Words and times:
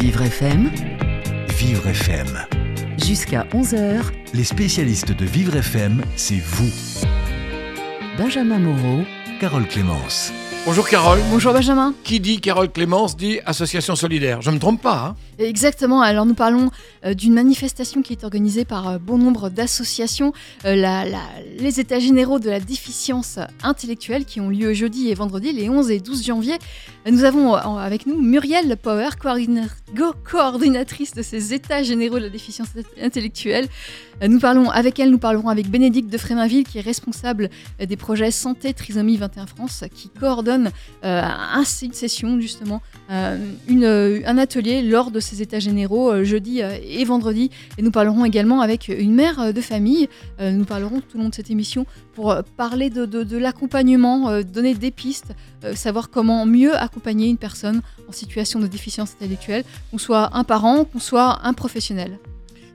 Vivre 0.00 0.22
FM, 0.22 0.70
Vivre 1.58 1.88
FM. 1.88 2.26
jusqu'à 3.04 3.46
11h, 3.52 4.12
Les 4.34 4.44
spécialistes 4.44 5.12
de 5.12 5.24
Vivre 5.24 5.56
FM, 5.56 6.02
c'est 6.16 6.38
vous. 6.40 6.70
Benjamin 8.16 8.58
Moreau, 8.58 9.04
Carole 9.40 9.66
Clémence. 9.66 10.32
Bonjour 10.66 10.88
Carole. 10.88 11.20
Bonjour 11.30 11.52
Benjamin. 11.52 11.94
Qui 12.04 12.20
dit 12.20 12.40
Carole 12.40 12.70
Clémence 12.70 13.16
dit 13.16 13.40
association 13.46 13.96
solidaire. 13.96 14.42
Je 14.42 14.50
me 14.50 14.58
trompe 14.58 14.82
pas. 14.82 14.98
Hein 15.08 15.16
Exactement, 15.38 16.00
alors 16.02 16.26
nous 16.26 16.34
parlons 16.34 16.70
euh, 17.04 17.14
d'une 17.14 17.32
manifestation 17.32 18.02
qui 18.02 18.12
est 18.12 18.24
organisée 18.24 18.64
par 18.64 18.88
euh, 18.88 18.98
bon 18.98 19.18
nombre 19.18 19.50
d'associations, 19.50 20.32
euh, 20.64 21.04
les 21.58 21.80
états 21.80 22.00
généraux 22.00 22.38
de 22.40 22.50
la 22.50 22.58
déficience 22.58 23.38
intellectuelle 23.62 24.24
qui 24.24 24.40
ont 24.40 24.50
lieu 24.50 24.72
jeudi 24.74 25.10
et 25.10 25.14
vendredi, 25.14 25.52
les 25.52 25.70
11 25.70 25.90
et 25.90 26.00
12 26.00 26.26
janvier. 26.26 26.58
Nous 27.08 27.24
avons 27.24 27.54
avec 27.54 28.06
nous 28.06 28.20
Muriel 28.20 28.76
Power, 28.76 29.10
coordinatrice 30.24 31.14
de 31.14 31.22
ces 31.22 31.54
états 31.54 31.82
généraux 31.82 32.18
de 32.18 32.24
la 32.24 32.30
déficience 32.30 32.68
intellectuelle. 33.00 33.68
Nous 34.26 34.40
parlons 34.40 34.68
avec 34.70 34.98
elle, 34.98 35.10
nous 35.12 35.18
parlerons 35.18 35.48
avec 35.48 35.70
Bénédicte 35.70 36.10
de 36.12 36.18
Fréminville 36.18 36.64
qui 36.64 36.78
est 36.78 36.82
responsable 36.82 37.50
euh, 37.80 37.86
des 37.86 37.96
projets 37.96 38.32
Santé 38.32 38.74
Trisomie 38.74 39.16
21 39.16 39.46
France, 39.46 39.84
qui 39.94 40.08
coordonne 40.08 40.70
euh, 41.04 41.22
un- 41.22 41.62
une 41.82 41.92
session 41.92 42.40
justement 42.40 42.82
euh, 43.12 43.38
un 44.26 44.38
atelier 44.38 44.82
lors 44.82 45.12
de 45.12 45.20
ces 45.20 45.40
états 45.40 45.60
généraux 45.60 46.24
jeudi 46.24 46.60
et 46.60 47.04
vendredi. 47.04 47.50
Et 47.78 47.82
nous 47.82 47.92
parlerons 47.92 48.24
également 48.24 48.60
avec 48.60 48.88
une 48.88 49.14
mère 49.14 49.54
de 49.54 49.60
famille. 49.60 50.08
Nous 50.40 50.64
parlerons 50.64 51.00
tout 51.00 51.16
au 51.16 51.20
long 51.22 51.28
de 51.28 51.34
cette 51.34 51.50
émission 51.50 51.86
pour 52.14 52.34
parler 52.56 52.90
de, 52.90 53.06
de- 53.06 53.36
l'accompagnement, 53.38 54.40
donner 54.42 54.74
des 54.74 54.90
pistes, 54.90 55.32
savoir 55.74 56.10
comment 56.10 56.44
mieux 56.44 56.74
accompagner 56.76 57.28
une 57.28 57.36
personne 57.38 57.82
en 58.08 58.12
situation 58.12 58.58
de 58.58 58.66
déficience 58.66 59.12
intellectuelle, 59.20 59.64
qu'on 59.90 59.98
soit 59.98 60.36
un 60.36 60.42
parent, 60.44 60.84
qu'on 60.84 60.98
soit 60.98 61.46
un 61.46 61.52
professionnel. 61.52 62.18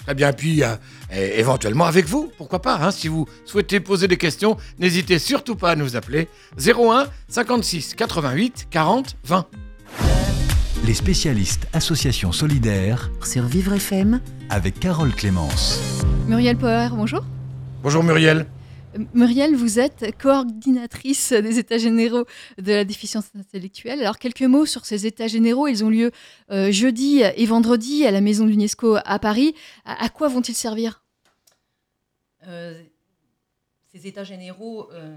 Très 0.06 0.16
bien. 0.16 0.34
Puis 0.34 0.64
euh, 0.64 0.76
et- 1.12 1.40
éventuellement 1.40 1.86
avec 1.86 2.06
vous, 2.06 2.32
pourquoi 2.38 2.62
pas. 2.62 2.78
hein, 2.82 2.92
si 2.92 3.08
vous 3.08 3.28
souhaitez 3.46 3.80
poser 3.80 4.08
des 4.08 4.18
questions, 4.18 4.58
n'hésitez 4.80 5.20
surtout 5.20 5.56
pas 5.56 5.72
à 5.72 5.76
nous 5.76 5.96
appeler 5.96 6.28
01 6.58 7.06
56 7.30 7.96
88 7.96 8.68
40 8.70 9.16
20. 9.26 9.46
Les 10.86 10.94
spécialistes 10.94 11.68
Association 11.72 12.34
Solidaire 12.34 13.10
sur 13.24 13.44
Vivre 13.46 13.74
FM, 13.74 14.20
avec 14.50 14.80
Carole 14.82 15.14
Clémence. 15.14 15.80
Muriel 16.28 16.58
Power, 16.58 16.90
bonjour. 16.92 17.24
Bonjour 17.82 18.04
Muriel. 18.04 18.46
Muriel, 19.14 19.56
vous 19.56 19.80
êtes 19.80 20.18
coordinatrice 20.18 21.34
des 21.34 21.58
États 21.58 21.78
généraux 21.78 22.26
de 22.58 22.72
la 22.72 22.86
déficience 22.86 23.26
intellectuelle. 23.38 24.00
Alors, 24.02 24.20
quelques 24.20 24.44
mots 24.44 24.66
sur 24.66 24.86
ces 24.86 25.08
États 25.08 25.28
généraux. 25.28 25.68
Ils 25.68 25.84
ont 25.84 25.90
lieu 25.90 26.12
euh, 26.52 26.72
jeudi 26.72 27.22
et 27.22 27.46
vendredi 27.46 28.06
à 28.06 28.12
la 28.12 28.22
Maison 28.22 28.46
de 28.46 28.50
l'UNESCO 28.50 28.98
à 29.04 29.20
Paris. 29.20 29.56
À, 29.86 30.04
à 30.04 30.10
quoi 30.10 30.28
vont-ils 30.28 30.56
servir? 30.56 31.04
Euh, 32.48 32.82
ces 33.92 34.06
états 34.08 34.24
généraux 34.24 34.90
euh, 34.92 35.16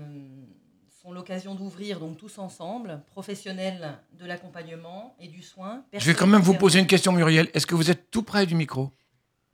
sont 1.02 1.12
l'occasion 1.12 1.54
d'ouvrir 1.54 2.00
donc 2.00 2.16
tous 2.16 2.38
ensemble, 2.38 3.02
professionnels 3.08 3.98
de 4.18 4.24
l'accompagnement 4.26 5.16
et 5.20 5.28
du 5.28 5.42
soin. 5.42 5.84
Je 5.92 6.04
vais 6.04 6.14
quand 6.14 6.26
même 6.26 6.42
vous 6.42 6.54
poser 6.54 6.78
une 6.78 6.86
question 6.86 7.12
Muriel. 7.12 7.50
Est-ce 7.52 7.66
que 7.66 7.74
vous 7.74 7.90
êtes 7.90 8.10
tout 8.10 8.22
près 8.22 8.46
du 8.46 8.54
micro? 8.54 8.90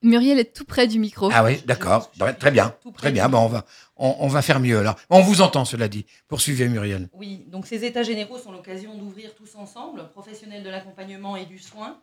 Muriel 0.03 0.39
est 0.39 0.53
tout 0.53 0.65
près 0.65 0.87
du 0.87 0.99
micro. 0.99 1.31
Ah 1.33 1.45
oui, 1.45 1.61
d'accord. 1.65 2.11
Je- 2.15 2.25
Très 2.33 2.51
bien. 2.51 2.75
Très 2.97 3.13
bien. 3.13 3.29
Bon, 3.29 3.39
on 3.39 3.47
va 3.49 3.65
on, 3.97 4.17
on 4.21 4.29
va 4.29 4.43
faire 4.43 4.59
mieux 4.61 4.83
là. 4.83 4.97
On 5.11 5.21
vous 5.21 5.41
entend 5.43 5.65
cela 5.65 5.89
dit. 5.89 6.07
Poursuivez 6.29 6.69
Muriel. 6.69 7.09
Oui, 7.13 7.45
donc 7.49 7.67
ces 7.67 7.85
états 7.85 8.03
généraux 8.03 8.39
sont 8.39 8.53
l'occasion 8.53 8.97
d'ouvrir 8.97 9.35
tous 9.35 9.55
ensemble, 9.55 10.09
professionnels 10.11 10.63
de 10.65 10.71
l'accompagnement 10.71 11.37
et 11.37 11.47
du 11.47 11.59
soin, 11.59 12.01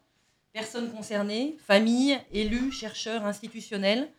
personnes 0.54 0.92
concernées, 0.92 1.58
familles, 1.68 2.20
élus, 2.32 2.72
chercheurs, 2.72 3.26
institutionnels. 3.26 4.10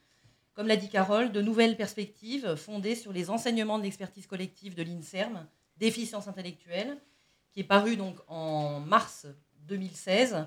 Comme 0.54 0.66
l'a 0.66 0.76
dit 0.76 0.88
Carole, 0.90 1.32
de 1.32 1.40
nouvelles 1.40 1.76
perspectives 1.76 2.54
fondées 2.56 2.94
sur 2.96 3.12
les 3.12 3.30
enseignements 3.30 3.78
de 3.78 3.84
l'expertise 3.84 4.26
collective 4.26 4.74
de 4.74 4.82
l'INSERM, 4.82 5.46
déficience 5.78 6.28
intellectuelle, 6.28 6.98
qui 7.52 7.60
est 7.60 7.64
paru 7.64 7.96
donc 7.96 8.16
en 8.28 8.80
mars 8.80 9.26
2016, 9.68 10.46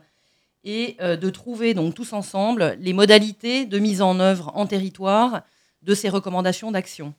et 0.64 0.96
euh, 1.02 1.16
de 1.18 1.30
trouver 1.30 1.74
donc 1.74 1.94
tous 1.96 2.14
ensemble 2.14 2.78
les 2.80 2.94
modalités 2.94 3.66
de 3.66 3.80
mise 3.80 4.02
en 4.02 4.20
œuvre 4.20 4.52
en 4.56 4.66
territoire 4.66 5.42
de 5.82 5.94
ces 5.96 6.10
recommandations 6.10 6.72
d'action. 6.72 7.14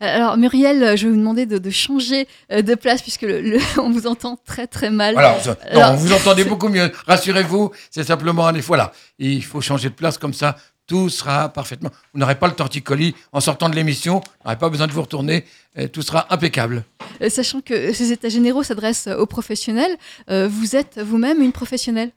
Alors, 0.00 0.36
Muriel, 0.36 0.96
je 0.96 1.06
vais 1.06 1.12
vous 1.12 1.18
demander 1.18 1.46
de, 1.46 1.56
de 1.56 1.70
changer 1.70 2.28
euh, 2.52 2.60
de 2.60 2.74
place 2.74 3.00
puisque 3.00 3.22
le- 3.22 3.40
le- 3.40 3.58
on 3.78 3.90
vous 3.90 4.06
entend 4.06 4.38
très 4.44 4.66
très 4.66 4.90
mal. 4.90 5.14
Voilà, 5.14 5.36
on 5.38 5.42
se- 5.42 5.48
non, 5.48 5.54
Alors- 5.82 5.94
vous 5.96 6.12
entendez 6.12 6.44
beaucoup 6.44 6.68
mieux. 6.68 6.90
Rassurez-vous, 7.06 7.70
c'est 7.90 8.04
simplement 8.04 8.46
un 8.46 8.54
effet. 8.54 8.66
Voilà, 8.66 8.92
il 9.18 9.42
faut 9.42 9.60
changer 9.62 9.88
de 9.88 9.94
place 9.94 10.18
comme 10.18 10.34
ça, 10.34 10.56
tout 10.86 11.08
sera 11.08 11.48
parfaitement. 11.50 11.90
Vous 12.12 12.20
n'aurez 12.20 12.34
pas 12.34 12.48
le 12.48 12.54
torticolis 12.54 13.14
en 13.32 13.40
sortant 13.40 13.68
de 13.70 13.74
l'émission, 13.74 14.20
vous 14.20 14.44
n'aurez 14.44 14.58
pas 14.58 14.68
besoin 14.68 14.86
de 14.86 14.92
vous 14.92 15.00
retourner, 15.02 15.44
et 15.76 15.88
tout 15.88 16.02
sera 16.02 16.26
impeccable. 16.32 16.84
Euh, 17.22 17.30
Sachant 17.30 17.60
que 17.62 17.92
ces 17.94 18.12
États 18.12 18.28
généraux 18.28 18.62
s'adressent 18.62 19.06
aux 19.06 19.26
professionnels, 19.26 19.96
euh, 20.30 20.46
vous 20.50 20.76
êtes 20.76 20.98
vous-même 20.98 21.40
une 21.40 21.52
professionnelle. 21.52 22.10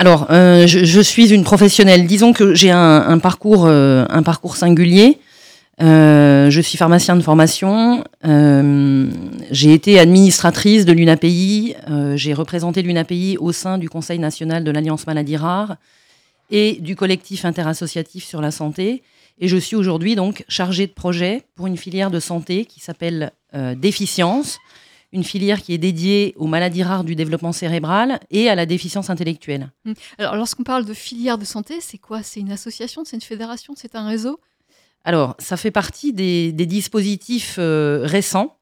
Alors, 0.00 0.28
euh, 0.30 0.66
je, 0.66 1.00
suis 1.02 1.30
une 1.30 1.44
professionnelle. 1.44 2.06
Disons 2.06 2.32
que 2.32 2.54
j'ai 2.54 2.70
un, 2.70 3.18
parcours, 3.18 3.66
euh, 3.66 4.06
un 4.08 4.22
parcours 4.22 4.56
singulier. 4.56 5.18
Euh, 5.82 6.48
je 6.48 6.60
suis 6.62 6.78
pharmacien 6.78 7.16
de 7.16 7.20
formation. 7.20 8.02
J'ai 8.24 9.74
été 9.74 9.98
administratrice 9.98 10.86
de 10.86 10.94
l'UNAPI. 10.94 11.74
J'ai 12.14 12.32
représenté 12.32 12.80
l'UNAPI 12.80 13.36
au 13.40 13.52
sein 13.52 13.76
du 13.76 13.90
Conseil 13.90 14.18
national 14.18 14.64
de 14.64 14.70
l'Alliance 14.70 15.06
Maladies 15.06 15.36
Rares 15.36 15.76
et 16.50 16.78
du 16.80 16.96
collectif 16.96 17.44
interassociatif 17.44 18.24
sur 18.24 18.40
la 18.40 18.52
santé. 18.52 19.02
Et 19.38 19.48
je 19.48 19.58
suis 19.58 19.76
aujourd'hui 19.76 20.14
donc 20.14 20.46
chargée 20.48 20.86
de 20.86 20.92
projet 20.92 21.42
pour 21.56 21.66
une 21.66 21.76
filière 21.76 22.10
de 22.10 22.20
santé 22.20 22.64
qui 22.64 22.80
s'appelle 22.80 23.32
Déficience, 23.76 24.60
une 25.12 25.24
filière 25.24 25.60
qui 25.62 25.72
est 25.72 25.78
dédiée 25.78 26.34
aux 26.36 26.46
maladies 26.46 26.82
rares 26.82 27.04
du 27.04 27.16
développement 27.16 27.52
cérébral 27.52 28.20
et 28.30 28.48
à 28.48 28.54
la 28.54 28.66
déficience 28.66 29.10
intellectuelle. 29.10 29.70
Alors, 30.18 30.36
lorsqu'on 30.36 30.62
parle 30.62 30.84
de 30.84 30.94
filière 30.94 31.38
de 31.38 31.44
santé, 31.44 31.80
c'est 31.80 31.98
quoi? 31.98 32.22
C'est 32.22 32.40
une 32.40 32.52
association? 32.52 33.02
C'est 33.04 33.16
une 33.16 33.22
fédération? 33.22 33.74
C'est 33.76 33.96
un 33.96 34.06
réseau? 34.06 34.38
Alors, 35.04 35.34
ça 35.38 35.56
fait 35.56 35.70
partie 35.70 36.12
des, 36.12 36.52
des 36.52 36.66
dispositifs 36.66 37.56
euh, 37.58 38.02
récents 38.04 38.56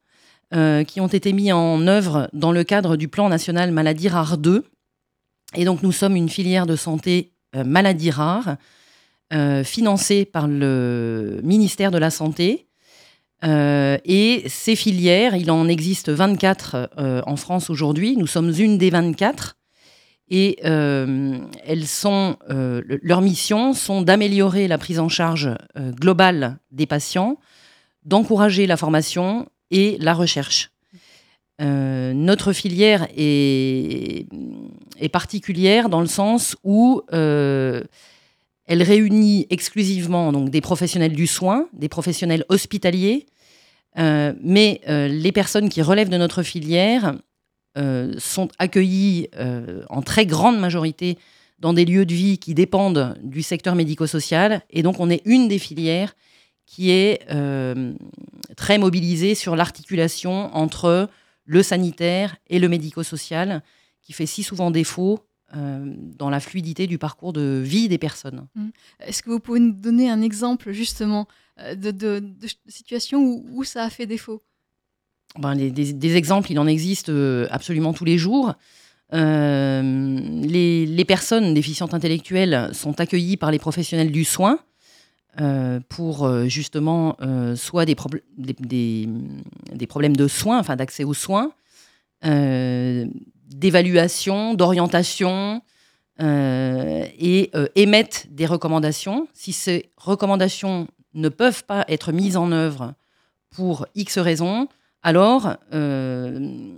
euh, 0.55 0.83
qui 0.83 1.01
ont 1.01 1.07
été 1.07 1.33
mis 1.33 1.51
en 1.51 1.85
œuvre 1.85 2.29
dans 2.33 2.51
le 2.51 2.63
cadre 2.63 2.95
du 2.95 3.07
plan 3.07 3.29
national 3.29 3.71
maladies 3.71 4.09
rares 4.09 4.37
2. 4.37 4.65
Et 5.55 5.65
donc, 5.65 5.83
nous 5.83 5.91
sommes 5.91 6.15
une 6.15 6.29
filière 6.29 6.65
de 6.65 6.75
santé 6.75 7.33
euh, 7.55 7.63
maladies 7.63 8.11
rares 8.11 8.57
financée 9.63 10.25
par 10.25 10.47
le 10.47 11.39
ministère 11.43 11.91
de 11.91 11.99
la 11.99 12.09
Santé. 12.09 12.67
Euh, 13.45 13.97
et 14.05 14.43
ces 14.47 14.75
filières, 14.75 15.35
il 15.35 15.49
en 15.51 15.67
existe 15.67 16.09
24 16.09 16.89
euh, 16.97 17.21
en 17.25 17.35
France 17.35 17.69
aujourd'hui. 17.69 18.17
Nous 18.17 18.27
sommes 18.27 18.53
une 18.57 18.77
des 18.77 18.89
24. 18.89 19.55
Et 20.31 20.59
euh, 20.65 21.39
elles 21.65 21.87
sont, 21.87 22.35
euh, 22.49 22.81
le- 22.85 22.99
leurs 23.01 23.21
missions 23.21 23.73
sont 23.73 24.01
d'améliorer 24.01 24.67
la 24.67 24.77
prise 24.77 24.99
en 24.99 25.09
charge 25.09 25.49
globale 25.77 26.57
des 26.71 26.85
patients, 26.85 27.37
d'encourager 28.05 28.67
la 28.67 28.77
formation 28.77 29.47
et 29.71 29.97
la 29.99 30.13
recherche. 30.13 30.71
Notre 31.61 32.53
filière 32.53 33.07
est, 33.17 34.27
particulière 35.11 35.89
dans 35.89 35.99
le 35.99 36.07
sens 36.07 36.55
où 36.63 37.01
elle 38.69 38.83
réunit 38.83 39.47
exclusivement 39.49 40.31
des 40.31 40.61
professionnels 40.61 41.13
du 41.13 41.25
soin, 41.25 41.67
des 41.73 41.89
professionnels 41.89 42.45
hospitaliers, 42.49 43.25
euh, 43.97 44.31
mais 44.43 44.81
euh, 44.87 45.07
les 45.07 45.31
personnes 45.31 45.69
qui 45.69 45.81
relèvent 45.81 46.09
de 46.09 46.17
notre 46.17 46.43
filière 46.43 47.15
euh, 47.79 48.13
sont 48.19 48.47
accueillis 48.59 49.27
euh, 49.37 49.83
en 49.89 50.03
très 50.03 50.27
grande 50.27 50.59
majorité 50.59 51.17
dans 51.57 51.73
des 51.73 51.83
lieux 51.83 52.05
de 52.05 52.13
vie 52.13 52.37
qui 52.37 52.53
dépendent 52.53 53.17
du 53.23 53.41
secteur 53.41 53.73
médico-social. 53.73 54.61
Et 54.69 54.83
donc, 54.83 54.99
on 54.99 55.09
est 55.09 55.23
une 55.25 55.47
des 55.47 55.59
filières 55.59 56.15
qui 56.67 56.91
est 56.91 57.25
très 58.55 58.77
mobilisée 58.77 59.33
sur 59.33 59.55
l'articulation 59.55 60.55
entre 60.55 61.09
le 61.45 61.63
sanitaire 61.63 62.37
et 62.47 62.59
le 62.59 62.69
médico-social, 62.69 63.63
qui 64.03 64.13
fait 64.13 64.27
si 64.27 64.43
souvent 64.43 64.69
défaut 64.69 65.19
euh, 65.55 65.93
dans 66.17 66.29
la 66.29 66.39
fluidité 66.39 66.85
du 66.85 66.97
parcours 66.97 67.33
de 67.33 67.61
vie 67.63 67.87
des 67.89 67.97
personnes. 67.97 68.47
Est-ce 68.99 69.23
que 69.23 69.31
vous 69.31 69.39
pouvez 69.39 69.59
nous 69.59 69.71
donner 69.71 70.09
un 70.09 70.21
exemple 70.21 70.71
justement 70.71 71.27
euh, 71.59 71.73
de, 71.75 71.91
de, 71.91 72.19
de 72.19 72.47
situation 72.67 73.19
où, 73.23 73.45
où 73.53 73.63
ça 73.63 73.83
a 73.83 73.89
fait 73.89 74.05
défaut? 74.05 74.43
Ben, 75.37 75.53
les- 75.55 75.71
des, 75.71 75.93
des 75.93 76.15
exemples, 76.15 76.51
il 76.51 76.59
en 76.59 76.67
existe 76.67 77.09
euh, 77.09 77.47
absolument 77.51 77.93
tous 77.93 78.05
les 78.05 78.17
jours. 78.17 78.53
Euh, 79.13 80.19
les, 80.43 80.85
les 80.85 81.05
personnes 81.05 81.53
déficientes 81.53 81.93
intellectuelles 81.93 82.69
sont 82.73 82.99
accueillies 82.99 83.37
par 83.37 83.49
les 83.51 83.59
professionnels 83.59 84.11
du 84.11 84.23
soin 84.23 84.59
euh, 85.41 85.79
pour 85.89 86.29
justement 86.47 87.15
soit 87.55 87.85
des, 87.85 87.95
des, 88.37 89.87
problèmes 89.87 90.15
de 90.15 90.27
soins, 90.27 90.59
enfin 90.59 90.75
d'accès 90.75 91.03
aux 91.03 91.15
soins, 91.15 91.51
d'évaluation, 93.49 94.53
d'orientation, 94.53 95.61
euh, 96.21 97.05
et 97.17 97.49
euh, 97.55 97.67
émettent 97.75 98.27
des 98.29 98.45
recommandations. 98.45 99.29
Si 99.33 99.53
ces 99.53 99.89
recommandations 99.95 100.89
ne 101.13 101.29
peuvent 101.29 101.63
pas 101.63 101.85
être 101.87 102.11
mises 102.11 102.35
en 102.35 102.51
œuvre 102.51 102.93
pour 103.51 103.87
X 103.95 104.17
raisons, 104.17 104.67
alors 105.01 105.55
euh, 105.73 106.73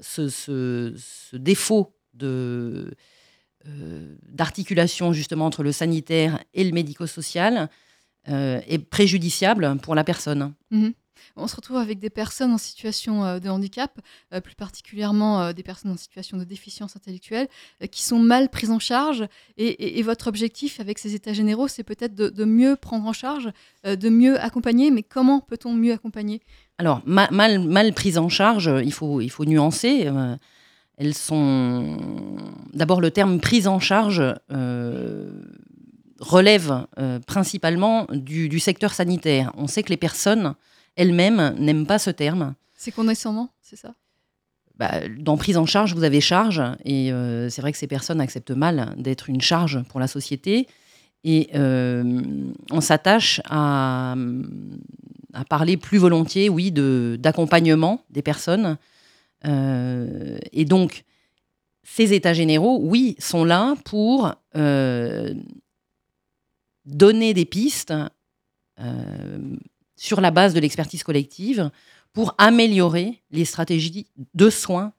ce, 0.00 0.94
défaut 1.32 1.92
d'articulation 4.28 5.12
justement 5.12 5.46
entre 5.46 5.64
le 5.64 5.72
sanitaire 5.72 6.38
et 6.54 6.62
le 6.62 6.70
médico-social 6.70 7.68
est 8.26 8.78
préjudiciable 8.88 9.76
pour 9.82 9.96
la 9.96 10.04
personne. 10.04 10.54
On 11.36 11.48
se 11.48 11.56
retrouve 11.56 11.78
avec 11.78 11.98
des 11.98 12.10
personnes 12.10 12.52
en 12.52 12.58
situation 12.58 13.24
euh, 13.24 13.38
de 13.38 13.48
handicap, 13.48 14.00
euh, 14.32 14.40
plus 14.40 14.54
particulièrement 14.54 15.42
euh, 15.42 15.52
des 15.52 15.62
personnes 15.62 15.90
en 15.90 15.96
situation 15.96 16.36
de 16.36 16.44
déficience 16.44 16.96
intellectuelle, 16.96 17.48
qui 17.90 18.02
sont 18.02 18.18
mal 18.18 18.48
prises 18.48 18.70
en 18.70 18.78
charge. 18.78 19.26
Et, 19.56 20.02
votre 20.02 20.26
objectif 20.26 20.80
avec 20.80 20.98
ces 20.98 21.14
états 21.14 21.32
généraux, 21.32 21.66
c'est 21.66 21.82
peut-être 21.82 22.14
de, 22.14 22.44
mieux 22.44 22.76
prendre 22.76 23.06
en 23.06 23.12
charge, 23.12 23.50
de 23.84 24.08
mieux 24.08 24.38
accompagner. 24.38 24.90
Mais 24.90 25.02
comment 25.02 25.40
peut-on 25.40 25.72
mieux 25.72 25.92
accompagner? 25.92 26.42
Alors, 26.78 27.00
ma- 27.06 27.30
mal, 27.30 27.60
mal 27.60 27.94
prise 27.94 28.18
en 28.18 28.28
charge, 28.28 28.70
il 28.84 28.92
faut, 28.92 29.22
il 29.22 29.30
faut 29.30 29.46
nuancer. 29.46 30.10
elles 30.98 31.14
sont. 31.14 31.96
D'abord, 32.74 33.00
le 33.00 33.10
terme 33.10 33.40
prise 33.40 33.66
en 33.66 33.80
charge 33.80 34.22
relève 36.20 36.86
principalement 37.26 38.06
du 38.10 38.58
secteur 38.60 38.92
sanitaire. 38.92 39.52
On 39.56 39.66
sait 39.66 39.82
que 39.82 39.90
les 39.90 39.96
personnes 39.96 40.54
elles-mêmes 40.96 41.54
n'aiment 41.58 41.86
pas 41.86 41.98
ce 41.98 42.10
terme. 42.10 42.54
C'est 42.76 42.92
condescendant, 42.92 43.48
c'est 43.60 43.76
ça? 43.76 43.94
Bah, 44.76 45.08
dans 45.18 45.36
prise 45.36 45.56
en 45.56 45.66
charge, 45.66 45.94
vous 45.94 46.02
avez 46.02 46.20
charge, 46.20 46.60
et 46.84 47.12
euh, 47.12 47.48
c'est 47.48 47.60
vrai 47.62 47.70
que 47.70 47.78
ces 47.78 47.86
personnes 47.86 48.20
acceptent 48.20 48.50
mal 48.50 48.94
d'être 48.98 49.28
une 49.28 49.40
charge 49.40 49.82
pour 49.84 50.00
la 50.00 50.08
société. 50.08 50.66
Et 51.22 51.48
euh, 51.54 52.52
on 52.70 52.80
s'attache 52.80 53.40
à, 53.48 54.16
à 55.32 55.44
parler 55.44 55.76
plus 55.76 55.98
volontiers, 55.98 56.48
oui, 56.48 56.72
de- 56.72 57.16
d'accompagnement 57.20 58.02
des 58.10 58.22
personnes. 58.22 58.76
Euh, 59.46 60.38
et 60.52 60.64
donc, 60.64 61.04
ces 61.84 62.12
états 62.12 62.34
généraux, 62.34 62.80
oui, 62.82 63.14
sont 63.18 63.44
là 63.44 63.74
pour 63.84 64.34
donner 66.84 67.34
des 67.34 67.44
pistes 67.44 67.94
sur 70.04 70.20
la 70.20 70.30
base 70.30 70.52
de 70.52 70.60
l'expertise 70.60 71.02
collective 71.02 71.70
pour 72.12 72.34
améliorer 72.36 73.22
les 73.30 73.46
stratégies 73.46 74.06
de 74.34 74.50
soins 74.50 74.92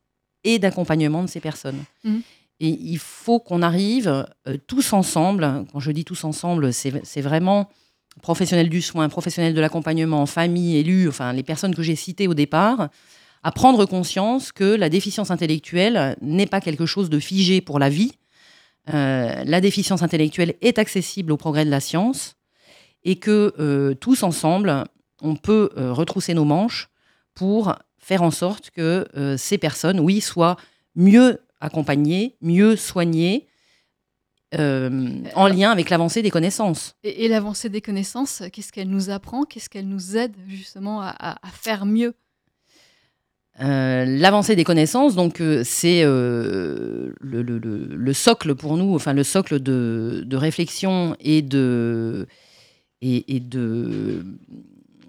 et 0.44 0.58
d'accompagnement 0.58 1.22
de 1.22 1.30
ces 1.30 1.40
personnes. 1.40 1.84
Mhm. 2.04 2.22
Et 2.60 2.70
il 2.70 2.98
faut 2.98 3.40
qu'on 3.40 3.62
arrive 3.62 4.26
euh, 4.48 4.58
tous 4.66 4.94
ensemble, 4.94 5.66
quand 5.72 5.80
je 5.80 5.92
dis 5.92 6.06
tous 6.06 6.24
ensemble, 6.24 6.74
c'est 6.74 7.06
c'est 7.06 7.22
vraiment 7.22 7.70
professionnels 8.24 8.70
du 8.70 8.82
soin, 8.82 9.08
professionnels 9.08 9.54
de 9.54 9.62
l'accompagnement, 9.62 10.26
famille, 10.26 10.78
élus, 10.78 11.08
enfin 11.08 11.34
les 11.34 11.44
personnes 11.44 11.76
que 11.76 11.84
j'ai 11.84 11.96
citées 11.96 12.28
au 12.28 12.34
départ, 12.34 12.90
à 13.44 13.52
prendre 13.52 13.86
conscience 13.86 14.52
que 14.52 14.76
la 14.76 14.90
déficience 14.90 15.30
intellectuelle 15.30 16.18
n'est 16.22 16.48
pas 16.48 16.62
quelque 16.62 16.88
chose 16.88 17.12
de 17.12 17.20
figé 17.20 17.62
pour 17.62 17.78
la 17.78 17.90
vie. 17.90 18.14
Euh, 18.92 19.44
la 19.44 19.62
déficience 19.62 20.02
intellectuelle 20.02 20.56
est 20.62 20.80
accessible 20.80 21.32
au 21.32 21.38
progrès 21.38 21.66
de 21.66 21.70
la 21.70 21.80
science 21.80 22.36
et 23.06 23.18
que 23.18 23.54
euh, 23.60 23.94
tous 23.94 24.24
ensemble, 24.24 24.84
on 25.22 25.36
peut 25.36 25.70
euh, 25.78 25.92
retrousser 25.94 26.34
nos 26.34 26.46
manches 26.46 26.90
pour 27.34 27.76
faire 27.98 28.22
en 28.24 28.32
sorte 28.32 28.70
que 28.72 29.08
euh, 29.18 29.38
ces 29.38 29.58
personnes, 29.58 30.00
oui, 30.00 30.22
soient 30.22 30.58
mieux 30.96 31.40
accompagnées, 31.60 32.36
mieux 32.42 32.76
soignées, 32.76 33.48
euh, 34.54 35.10
en 35.36 35.48
lien 35.48 35.72
avec 35.72 35.90
l'avancée 35.90 36.22
des 36.22 36.30
connaissances. 36.30 36.96
Et, 37.04 37.26
et 37.26 37.28
l'avancée 37.28 37.68
des 37.70 37.82
connaissances, 37.82 38.44
qu'est-ce 38.54 38.72
qu'elle 38.72 38.90
nous 38.90 39.10
apprend 39.10 39.44
Qu'est-ce 39.44 39.70
qu'elle 39.70 39.88
nous 39.88 40.16
aide 40.16 40.36
justement 40.48 41.02
à, 41.02 41.08
à- 41.10 41.46
à 41.46 41.50
faire 41.52 41.86
mieux? 41.86 42.14
Euh, 43.62 44.04
L'avancée 44.06 44.56
des 44.58 44.66
connaissances, 44.66 45.16
donc 45.16 45.40
euh, 45.42 45.64
c'est 45.66 46.04
le, 46.04 47.14
le- 47.22 47.42
le- 47.42 47.86
le 47.96 48.14
socle 48.14 48.54
pour 48.54 48.76
nous, 48.78 48.94
enfin 48.96 49.14
le 49.14 49.24
socle 49.24 49.62
de, 49.62 50.24
de 50.26 50.38
réflexion 50.38 51.16
et 51.22 51.42
de 51.42 52.28
et, 53.02 53.36
et 53.36 53.40
de 53.40 54.26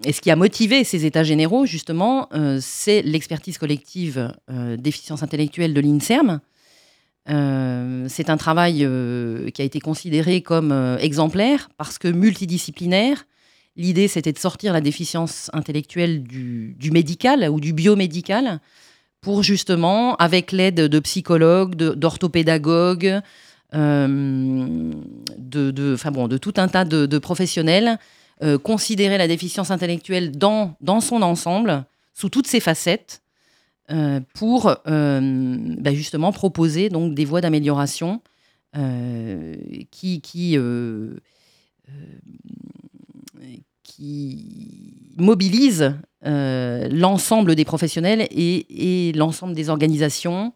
et 0.07 0.13
ce 0.13 0.21
qui 0.21 0.31
a 0.31 0.37
motivé 0.37 0.85
ces 0.85 1.05
états 1.05 1.25
généraux 1.25 1.67
justement, 1.67 2.29
euh, 2.33 2.61
c'est 2.63 3.03
l'expertise 3.03 3.59
collective 3.59 4.33
euh, 4.49 4.77
intellectuelle 5.21 5.75
de 5.75 5.81
l'Inserm. 5.81 6.39
Euh, 7.29 8.07
c'est 8.09 8.31
un 8.31 8.37
travail 8.37 8.85
euh, 8.85 9.51
qui 9.51 9.63
a 9.63 9.65
été 9.65 9.81
considéré 9.81 10.43
comme 10.43 10.97
exemplaire 11.01 11.71
parce 11.77 11.99
que 11.99 12.07
multidisciplinaire. 12.07 13.25
L'idée, 13.75 14.07
c'était 14.07 14.33
de 14.33 14.39
sortir 14.39 14.73
la 14.73 14.81
déficience 14.81 15.51
intellectuelle 15.53 16.23
du, 16.23 16.77
médical 16.93 17.49
ou 17.51 17.59
du 17.59 17.73
biomédical 17.73 18.61
pour 19.21 19.43
justement, 19.43 20.15
avec 20.17 20.53
l'aide 20.53 20.83
de 20.83 21.01
psychologues, 21.01 21.75
d'orthopédagogues, 21.75 23.21
de, 23.73 23.97
tout 26.37 26.55
un 26.57 26.69
tas 26.69 26.85
de 26.85 27.19
professionnels, 27.19 27.99
euh, 28.43 28.59
considérer 28.59 29.17
la 29.17 29.29
déficience 29.29 29.71
intellectuelle 29.71 30.31
dans, 30.31 30.77
son 31.01 31.23
ensemble, 31.23 31.87
sous 32.13 32.29
toutes 32.29 32.47
ses 32.47 32.61
facettes, 32.61 33.23
euh, 33.91 34.21
pour 34.35 34.77
euh, 34.87 35.57
bah, 35.79 35.95
justement 35.95 36.33
proposer 36.33 36.91
donc, 36.91 37.15
des 37.15 37.25
voies 37.25 37.41
d'amélioration 37.41 38.21
qui, 39.91 40.59
mobilisent 45.17 45.95
l'ensemble 46.23 47.55
des 47.55 47.65
professionnels 47.65 48.27
et 48.31 49.13
l'ensemble 49.15 49.55
des 49.55 49.71
organisations. 49.71 50.53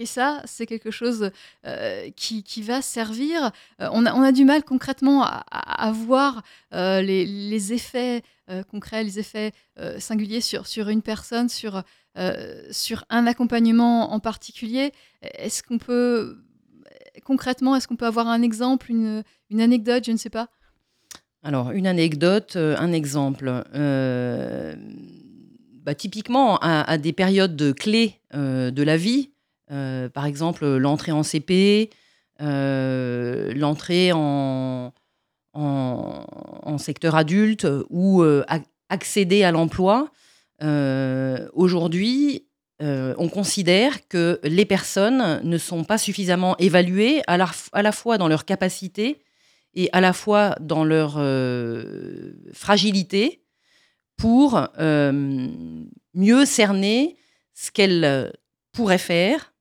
Et 0.00 0.06
ça, 0.06 0.40
c'est 0.44 0.64
quelque 0.64 0.92
chose 0.92 1.32
euh, 1.66 2.08
qui, 2.14 2.44
qui 2.44 2.62
va 2.62 2.80
servir. 2.80 3.50
euh, 3.80 3.88
on, 3.92 4.06
a, 4.06 4.14
on 4.14 4.22
a 4.22 4.30
du 4.30 4.44
mal 4.44 4.62
concrètement 4.62 5.24
à, 5.24 5.92
voir 5.92 6.44
euh, 6.72 7.02
les, 7.02 7.26
les 7.26 7.72
effets 7.72 8.22
concrets, 8.70 9.04
les 9.04 9.18
effets 9.18 9.52
singuliers 9.98 10.40
sur, 10.40 10.66
sur 10.66 10.88
une 10.88 11.02
personne, 11.02 11.50
sur, 11.50 11.82
sur 12.70 13.04
un 13.10 13.26
accompagnement 13.26 14.14
en 14.14 14.20
particulier. 14.20 14.92
Est-ce 15.20 15.62
qu'on 15.62 15.76
peut, 15.76 16.38
concrètement, 17.24 17.76
est-ce 17.76 17.86
qu'on 17.86 17.96
peut 17.96 18.06
avoir 18.06 18.26
un 18.28 18.40
exemple, 18.40 18.90
une, 18.90 19.22
une 19.50 19.60
anecdote, 19.60 20.04
je 20.06 20.12
ne 20.12 20.16
sais 20.16 20.30
pas 20.30 20.48
Alors, 21.42 21.72
une 21.72 21.86
anecdote, 21.86 22.56
un 22.56 22.92
exemple. 22.92 23.64
Bah, 25.84 25.94
typiquement, 25.94 26.56
à, 26.58 26.90
à 26.90 26.96
des 26.96 27.12
périodes 27.12 27.74
clés 27.74 28.18
de 28.32 28.82
la 28.82 28.96
vie, 28.96 29.30
par 29.68 30.26
exemple 30.26 30.66
l'entrée 30.76 31.12
en 31.12 31.22
CP, 31.22 31.90
euh, 32.40 33.52
l'entrée 33.54 34.12
en, 34.12 34.92
secteur 36.78 37.16
adulte 37.16 37.66
ou 37.90 38.22
euh, 38.22 38.44
ac- 38.48 38.62
accéder 38.88 39.42
à 39.42 39.50
l'emploi, 39.50 40.12
euh, 40.62 41.48
aujourd'hui, 41.54 42.46
euh, 42.80 43.14
on 43.18 43.28
considère 43.28 44.06
que 44.06 44.38
les 44.44 44.64
personnes 44.64 45.40
ne 45.42 45.58
sont 45.58 45.82
pas 45.82 45.98
suffisamment 45.98 46.56
évaluées 46.58 47.22
à 47.26 47.36
la, 47.36 47.92
fois 47.92 48.18
dans 48.18 48.28
leur 48.28 48.44
capacité 48.44 49.20
et 49.74 49.88
à 49.92 50.00
la 50.00 50.12
fois 50.12 50.54
dans 50.60 50.84
leur 50.84 51.16
euh, 51.18 52.32
fragilité 52.52 53.42
pour 54.16 54.68
euh, 54.78 55.48
mieux 56.14 56.44
cerner 56.44 57.16
ce 57.54 57.72
qu'elles 57.72 58.32
pourraient 58.72 58.98
faire, 58.98 59.52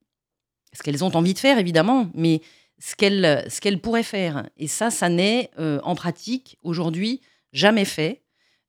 ce 0.78 0.84
qu'elles 0.84 1.04
ont 1.04 1.16
envie 1.16 1.34
de 1.34 1.40
faire 1.40 1.58
évidemment, 1.58 2.10
mais 2.14 2.42
ce 2.80 2.96
qu'elles 2.96 3.46
ce 3.50 3.60
qu'elles 3.60 3.80
pourraient 3.82 4.04
faire. 4.04 4.48
Et 4.58 4.68
ça, 4.68 4.92
ça 4.92 5.10
n'est 5.10 5.50
euh, 5.60 5.80
en 5.84 5.96
pratique 5.96 6.58
aujourd'hui 6.62 7.22
jamais 7.54 7.86
fait 7.86 8.22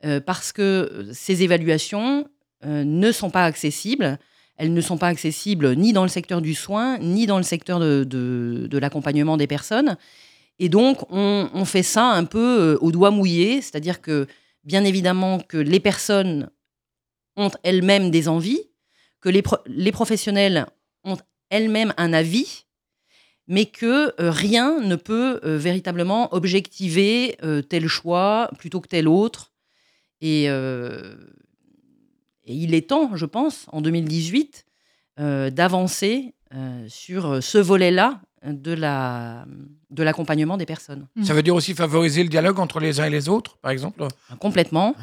euh, 0.05 0.21
parce 0.21 0.53
que 0.53 1.09
ces 1.13 1.43
évaluations 1.43 2.29
euh, 2.65 2.85
ne 2.85 3.13
sont 3.13 3.31
pas 3.31 3.45
accessibles. 3.45 4.19
Elles 4.57 4.73
ne 4.73 4.81
sont 4.81 4.99
pas 4.99 5.09
accessibles 5.09 5.77
ni 5.77 5.93
dans 5.93 6.03
le 6.03 6.09
secteur 6.09 6.41
du 6.41 6.55
soin, 6.55 6.99
ni 6.99 7.27
dans 7.27 7.37
le 7.37 7.45
secteur 7.45 7.79
de, 7.79 8.05
de- 8.05 8.79
l'accompagnement 8.79 9.37
des 9.37 9.47
personnes. 9.47 9.97
Et 10.59 10.69
donc, 10.69 10.99
on, 11.11 11.65
fait 11.65 11.85
ça 11.85 12.07
un 12.07 12.25
peu 12.25 12.61
euh, 12.61 12.79
au 12.81 12.91
doigt 12.91 13.13
mouillé, 13.13 13.61
c'est-à-dire 13.61 14.01
que, 14.01 14.27
bien 14.65 14.85
évidemment, 14.85 15.39
que 15.39 15.57
les 15.57 15.79
personnes 15.79 16.51
ont 17.37 17.51
elles-mêmes 17.63 18.11
des 18.11 18.27
envies, 18.27 18.63
que 19.21 19.29
les, 19.29 19.45
les 19.67 19.93
professionnels 19.93 20.67
ont 21.51 21.57
elles-mêmes 21.57 21.95
un 21.97 22.13
avis, 22.13 22.65
mais 23.47 23.67
que 23.67 24.13
euh, 24.21 24.31
rien 24.31 24.81
ne 24.81 24.97
peut 24.97 25.41
euh, 25.45 25.57
véritablement 25.59 26.33
objectiver 26.35 27.37
euh, 27.43 27.63
tel 27.63 27.87
choix 27.89 28.51
plutôt 28.59 28.81
que 28.81 28.89
tel 28.89 29.09
autre. 29.09 29.53
Et, 30.21 30.45
et 32.45 32.55
il 32.55 32.75
est 32.75 32.89
temps, 32.89 33.15
je 33.17 33.25
pense, 33.27 33.67
en 33.69 33.81
2018, 33.81 34.65
euh, 35.21 35.51
d'avancer 35.51 36.35
sur 36.89 37.43
ce 37.43 37.59
volet-là 37.59 38.21
de 38.45 38.73
la 38.73 39.45
de 39.91 40.03
l'accompagnement 40.03 40.57
des 40.57 40.65
personnes. 40.67 41.07
Ça 41.23 41.35
veut 41.35 41.43
dire 41.43 41.55
aussi 41.55 41.75
favoriser 41.75 42.23
le 42.23 42.29
dialogue 42.31 42.59
entre 42.59 42.81
les 42.81 43.01
uns 43.01 43.05
et 43.05 43.11
les 43.11 43.29
autres, 43.29 43.59
par 43.59 43.71
exemple? 43.71 44.07
Complètement. 44.41 44.95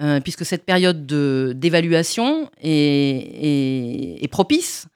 Euh, 0.00 0.20
puisque 0.20 0.44
cette 0.44 0.64
période 0.64 1.06
de- 1.06 1.52
d'évaluation 1.56 2.50
est, 2.60 2.70
est- 2.70 4.24
est 4.24 4.28
propice 4.28 4.86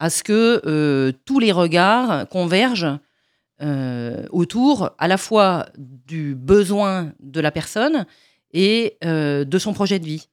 à 0.00 0.08
ce 0.08 0.24
que 0.24 0.62
euh, 0.66 1.12
tous 1.26 1.38
les 1.38 1.52
regards 1.52 2.26
convergent 2.28 2.98
euh, 3.62 4.24
autour 4.30 4.90
à 4.98 5.06
la 5.06 5.18
fois 5.18 5.66
du 5.76 6.34
besoin 6.34 7.12
de 7.20 7.40
la 7.40 7.52
personne 7.52 8.06
et 8.52 8.96
euh, 9.04 9.44
de 9.44 9.58
son 9.58 9.74
projet 9.74 9.98
de 9.98 10.06
vie. 10.06 10.29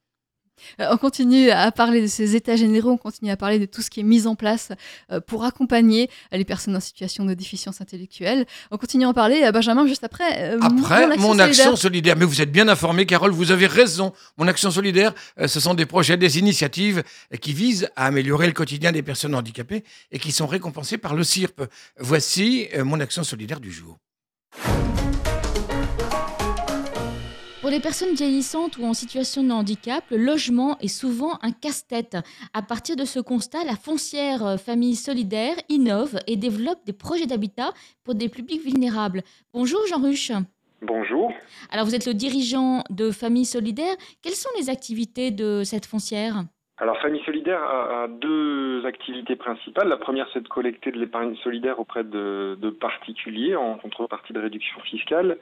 Euh, 0.80 0.88
On 0.92 0.98
continue 0.98 1.50
à 1.50 1.72
parler 1.72 2.02
de 2.02 2.08
ces 2.08 2.36
états 2.36 2.56
généraux, 2.56 2.92
on 2.92 2.98
continue 2.98 3.32
à 3.32 3.38
parler 3.38 3.60
de 3.60 3.66
tout 3.66 3.82
ce 3.82 3.90
qui 3.90 4.00
est 4.00 4.04
mis 4.04 4.28
en 4.28 4.36
place 4.36 4.70
euh, 5.12 5.20
pour 5.20 5.44
accompagner 5.44 6.10
les 6.32 6.46
personnes 6.46 6.76
en 6.76 6.80
situation 6.80 7.26
de 7.26 7.34
déficience 7.34 7.82
intellectuelle. 7.82 8.46
On 8.72 8.78
continue 8.78 9.06
à 9.06 9.10
en 9.10 9.14
parler, 9.14 9.44
euh, 9.44 9.52
Benjamin, 9.52 9.88
juste 9.88 10.04
après. 10.04 10.58
Après, 10.62 11.18
mon 11.18 11.40
action, 11.40 11.64
solidaire. 11.64 11.78
solidaire. 11.78 12.16
Mais 12.18 12.26
vous 12.26 12.42
êtes 12.42 12.52
bien 12.52 12.68
informé, 12.68 13.06
Carole, 13.06 13.32
vous 13.32 13.52
avez 13.52 13.68
raison. 13.68 14.14
Mon 14.38 14.48
action 14.48 14.72
solidaire, 14.72 15.14
ce 15.46 15.60
sont 15.60 15.74
des 15.74 15.86
projets, 15.86 16.18
des 16.18 16.40
initiatives 16.40 17.04
qui 17.42 17.54
visent 17.54 17.90
à 17.96 18.06
améliorer 18.06 18.48
le 18.48 18.54
quotidien 18.54 18.92
des 18.92 19.04
personnes 19.04 19.36
handicapées 19.36 19.84
et 20.12 20.20
qui 20.20 20.32
sont 20.32 20.48
récompensées 20.48 20.98
par 20.98 21.16
le 21.16 21.24
CIRP. 21.24 21.64
Voici 22.00 22.68
mon 22.84 23.00
action 23.00 23.24
solidaire 23.24 23.60
du 23.60 23.72
jour. 23.72 23.98
Pour 27.78 27.84
les 27.84 27.90
personnes 27.90 28.16
vieillissantes 28.16 28.80
ou 28.80 28.86
en 28.86 28.96
situation 28.96 29.44
de 29.44 29.52
handicap, 29.52 30.04
le 30.10 30.18
logement 30.18 30.80
est 30.80 30.88
souvent 30.88 31.38
un 31.44 31.52
casse-tête. 31.52 32.18
À 32.52 32.64
partir 32.64 32.96
de 32.96 33.06
ce 33.06 33.20
constat, 33.20 33.64
la 33.66 33.76
foncière 33.76 34.44
euh, 34.44 34.58
Famille 34.58 34.96
Solidaire 34.96 35.54
innove 35.70 36.18
et 36.26 36.38
développe 36.38 36.84
des 36.88 36.94
projets 36.94 37.28
d'habitat 37.28 37.74
pour 38.04 38.16
des 38.16 38.30
publics 38.30 38.64
vulnérables. 38.64 39.22
Bonjour 39.54 39.80
Jean 39.88 40.02
Ruche. 40.02 40.32
Bonjour. 40.82 41.32
Alors 41.70 41.86
vous 41.86 41.94
êtes 41.94 42.08
le 42.08 42.16
dirigeant 42.16 42.84
de 42.90 43.12
Famille 43.12 43.46
Solidaire. 43.46 43.96
Quelles 44.24 44.34
sont 44.34 44.50
les 44.58 44.72
activités 44.72 45.30
de 45.30 45.62
cette 45.64 45.86
foncière? 45.86 46.46
Alors 46.80 47.00
Famille 47.00 47.22
Solidaire 47.26 47.62
a, 47.62 48.06
a 48.06 48.08
deux 48.08 48.88
activités 48.88 49.36
principales. 49.36 49.88
La 49.88 49.98
première, 49.98 50.28
c'est 50.34 50.42
de 50.42 50.48
collecter 50.48 50.92
de 50.92 50.98
l'épargne 50.98 51.36
solidaire 51.44 51.80
auprès 51.80 52.04
de, 52.04 52.58
de 52.60 52.70
particuliers 52.72 53.56
en 53.56 53.78
contrepartie 53.78 54.34
de 54.34 54.40
réduction 54.40 54.80
fiscale. 54.82 55.38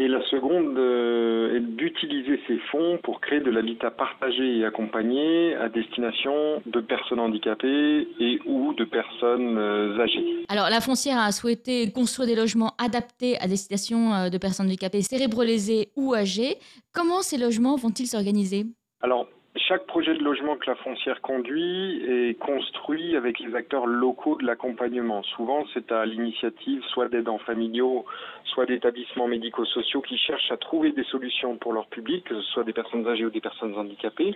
Et 0.00 0.06
la 0.06 0.24
seconde 0.30 0.78
euh, 0.78 1.56
est 1.56 1.60
d'utiliser 1.60 2.40
ces 2.46 2.56
fonds 2.70 3.00
pour 3.02 3.20
créer 3.20 3.40
de 3.40 3.50
l'habitat 3.50 3.90
partagé 3.90 4.58
et 4.58 4.64
accompagné 4.64 5.56
à 5.56 5.68
destination 5.68 6.62
de 6.66 6.80
personnes 6.80 7.18
handicapées 7.18 8.06
et 8.20 8.38
ou 8.46 8.74
de 8.74 8.84
personnes 8.84 9.58
euh, 9.58 9.98
âgées. 9.98 10.44
Alors 10.48 10.70
la 10.70 10.80
foncière 10.80 11.18
a 11.18 11.32
souhaité 11.32 11.90
construire 11.90 12.28
des 12.28 12.36
logements 12.36 12.74
adaptés 12.78 13.40
à 13.40 13.48
destination 13.48 14.14
euh, 14.14 14.28
de 14.30 14.38
personnes 14.38 14.66
handicapées 14.66 15.02
cérébrolésées 15.02 15.88
ou 15.96 16.14
âgées. 16.14 16.58
Comment 16.94 17.22
ces 17.22 17.36
logements 17.36 17.74
vont-ils 17.74 18.06
s'organiser? 18.06 18.66
Alors, 19.02 19.26
chaque 19.68 19.86
projet 19.86 20.14
de 20.14 20.24
logement 20.24 20.56
que 20.56 20.64
la 20.66 20.76
foncière 20.76 21.20
conduit 21.20 22.02
est 22.08 22.38
construit 22.38 23.16
avec 23.16 23.38
les 23.38 23.54
acteurs 23.54 23.86
locaux 23.86 24.38
de 24.40 24.46
l'accompagnement. 24.46 25.22
Souvent, 25.22 25.64
c'est 25.74 25.92
à 25.92 26.06
l'initiative 26.06 26.82
soit 26.84 27.08
d'aidants 27.08 27.36
familiaux, 27.36 28.06
soit 28.44 28.64
d'établissements 28.64 29.26
médico-sociaux 29.26 30.00
qui 30.00 30.16
cherchent 30.16 30.50
à 30.50 30.56
trouver 30.56 30.92
des 30.92 31.04
solutions 31.04 31.58
pour 31.58 31.74
leur 31.74 31.86
public, 31.88 32.24
que 32.24 32.34
ce 32.36 32.42
soit 32.52 32.64
des 32.64 32.72
personnes 32.72 33.06
âgées 33.06 33.26
ou 33.26 33.30
des 33.30 33.42
personnes 33.42 33.74
handicapées. 33.74 34.34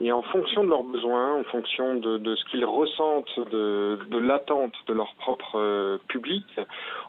Et 0.00 0.12
en 0.12 0.22
fonction 0.22 0.62
de 0.62 0.68
leurs 0.68 0.84
besoins, 0.84 1.34
en 1.34 1.44
fonction 1.44 1.96
de, 1.96 2.36
ce 2.36 2.44
qu'ils 2.44 2.64
ressentent, 2.64 3.40
de, 3.50 3.98
de 4.08 4.18
l'attente 4.18 4.74
de 4.86 4.94
leur 4.94 5.12
propre 5.16 5.56
euh, 5.56 5.98
public, 6.06 6.44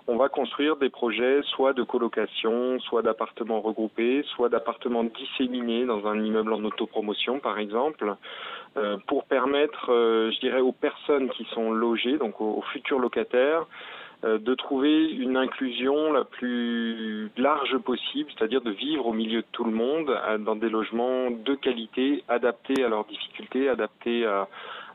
on 0.08 0.18
va 0.18 0.28
construire 0.28 0.76
des 0.78 0.90
projets 0.90 1.42
soit 1.44 1.74
de 1.74 1.84
colocation, 1.84 2.80
soit 2.80 3.04
d'appartements 3.04 3.62
regroupés, 3.62 4.24
soit 4.36 4.50
d'appartements 4.50 5.04
disséminés 5.04 5.86
dans 5.86 6.08
un 6.08 6.20
immeuble 6.24 6.52
en 6.52 6.64
autopromotion, 6.64 7.40
par 7.40 7.59
exemple, 7.60 8.16
euh, 8.78 8.98
pour 9.08 9.26
permettre, 9.26 9.92
euh, 9.92 10.32
je 10.32 10.40
dirais, 10.40 10.62
aux 10.62 10.72
personnes 10.72 11.30
qui 11.30 11.46
sont 11.54 11.72
logées, 11.72 12.18
donc 12.18 12.40
aux, 12.40 12.64
futurs 12.74 13.00
locataires, 13.00 13.66
euh, 14.24 14.38
de 14.38 14.54
trouver 14.54 15.10
une 15.10 15.38
inclusion 15.38 16.12
la 16.14 16.24
plus 16.24 17.32
large 17.38 17.78
possible, 17.80 18.30
c'est-à-dire 18.38 18.62
de 18.62 18.72
vivre 18.72 19.08
au 19.08 19.14
milieu 19.14 19.42
de 19.42 19.48
tout 19.52 19.64
le 19.64 19.72
monde, 19.72 20.16
dans 20.40 20.56
des 20.56 20.70
logements 20.70 21.32
de 21.32 21.56
qualité, 21.56 22.24
adaptés 22.28 22.84
à 22.84 22.90
leurs 22.90 23.06
difficultés, 23.06 23.70
adaptés 23.70 24.26
à, 24.26 24.48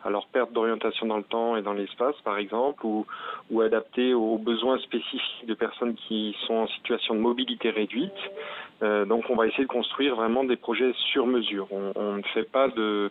à 0.04 0.10
leur 0.10 0.26
perte 0.26 0.52
d'orientation 0.52 1.06
dans 1.06 1.16
le 1.16 1.24
temps 1.24 1.56
et 1.56 1.62
dans 1.62 1.72
l'espace, 1.72 2.14
par 2.24 2.38
exemple, 2.38 2.84
ou, 2.84 3.06
ou 3.50 3.62
aux 3.62 4.38
besoins 4.38 4.78
spécifiques 4.78 5.46
de 5.46 5.54
personnes 5.54 5.94
qui 5.94 6.36
sont 6.46 6.54
en 6.54 6.68
situation 6.68 7.14
de 7.14 7.20
mobilité 7.20 7.70
réduite. 7.70 8.12
Euh, 8.82 9.04
donc 9.04 9.24
on 9.30 9.36
va 9.36 9.46
essayer 9.46 9.64
de 9.64 9.68
construire 9.68 10.16
vraiment 10.16 10.44
des 10.44 10.56
projets 10.56 10.92
sur 11.12 11.26
mesure. 11.26 11.68
On, 11.70 12.16
ne 12.16 12.22
fait 12.34 12.50
pas 12.50 12.68
de, 12.68 13.10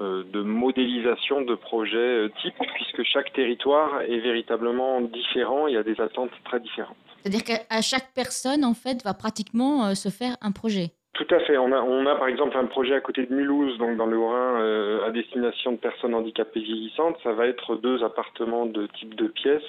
euh, 0.00 0.24
modélisation 0.34 1.42
de 1.42 1.54
projets 1.54 1.96
euh, 1.96 2.32
type, 2.42 2.54
puisque 2.74 3.04
chaque 3.04 3.32
territoire 3.32 4.02
est 4.02 4.18
véritablement 4.18 5.00
différent 5.00 5.68
et 5.68 5.76
a 5.76 5.82
des 5.82 6.00
attentes 6.00 6.32
très 6.44 6.58
différentes. 6.58 6.96
C'est-à-dire 7.22 7.44
qu'à 7.44 7.80
chaque 7.80 8.12
personne, 8.14 8.64
en 8.64 8.74
fait, 8.74 9.02
va 9.04 9.14
pratiquement 9.14 9.94
se 9.94 10.10
faire 10.10 10.36
un 10.42 10.52
projet. 10.52 10.90
Tout 11.14 11.26
à 11.30 11.38
fait. 11.40 11.56
On 11.56 11.70
a, 12.06 12.16
par 12.16 12.26
exemple 12.26 12.56
un 12.56 12.66
projet 12.66 12.96
à 12.96 13.00
côté 13.00 13.24
de 13.24 13.32
Mulhouse, 13.32 13.78
donc 13.78 13.96
dans 13.96 14.06
le 14.06 14.16
Haut-Rhin, 14.16 14.60
euh, 14.60 15.06
à 15.06 15.12
destination 15.12 15.70
de 15.70 15.76
personnes 15.76 16.12
handicapées 16.12 16.58
vieillissantes. 16.58 17.16
Ça 17.22 17.32
va 17.32 17.46
être 17.46 17.76
deux 17.76 18.02
appartements 18.02 18.66
de 18.66 18.88
type 18.98 19.14
de 19.14 19.28
pièces, 19.28 19.62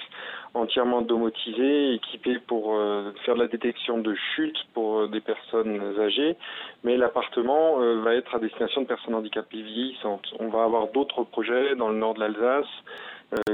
entièrement 0.54 1.02
domotisés, 1.02 1.92
équipés 1.94 2.40
pour 2.48 2.74
euh, 2.74 3.12
faire 3.24 3.36
de 3.36 3.42
la 3.42 3.46
détection 3.46 3.98
de 3.98 4.12
chute 4.34 4.56
pour 4.74 4.98
euh, 4.98 5.06
des 5.06 5.20
personnes 5.20 5.80
âgées. 6.00 6.34
Mais 6.82 6.96
l'appartement 6.96 7.78
va 8.02 8.14
être 8.14 8.34
à 8.34 8.40
destination 8.40 8.82
de 8.82 8.88
personnes 8.88 9.14
handicapées 9.14 9.62
vieillissantes. 9.62 10.26
On 10.40 10.48
va 10.48 10.64
avoir 10.64 10.88
d'autres 10.88 11.22
projets 11.22 11.76
dans 11.76 11.90
le 11.90 11.96
nord 11.96 12.14
de 12.14 12.20
l'Alsace 12.20 12.66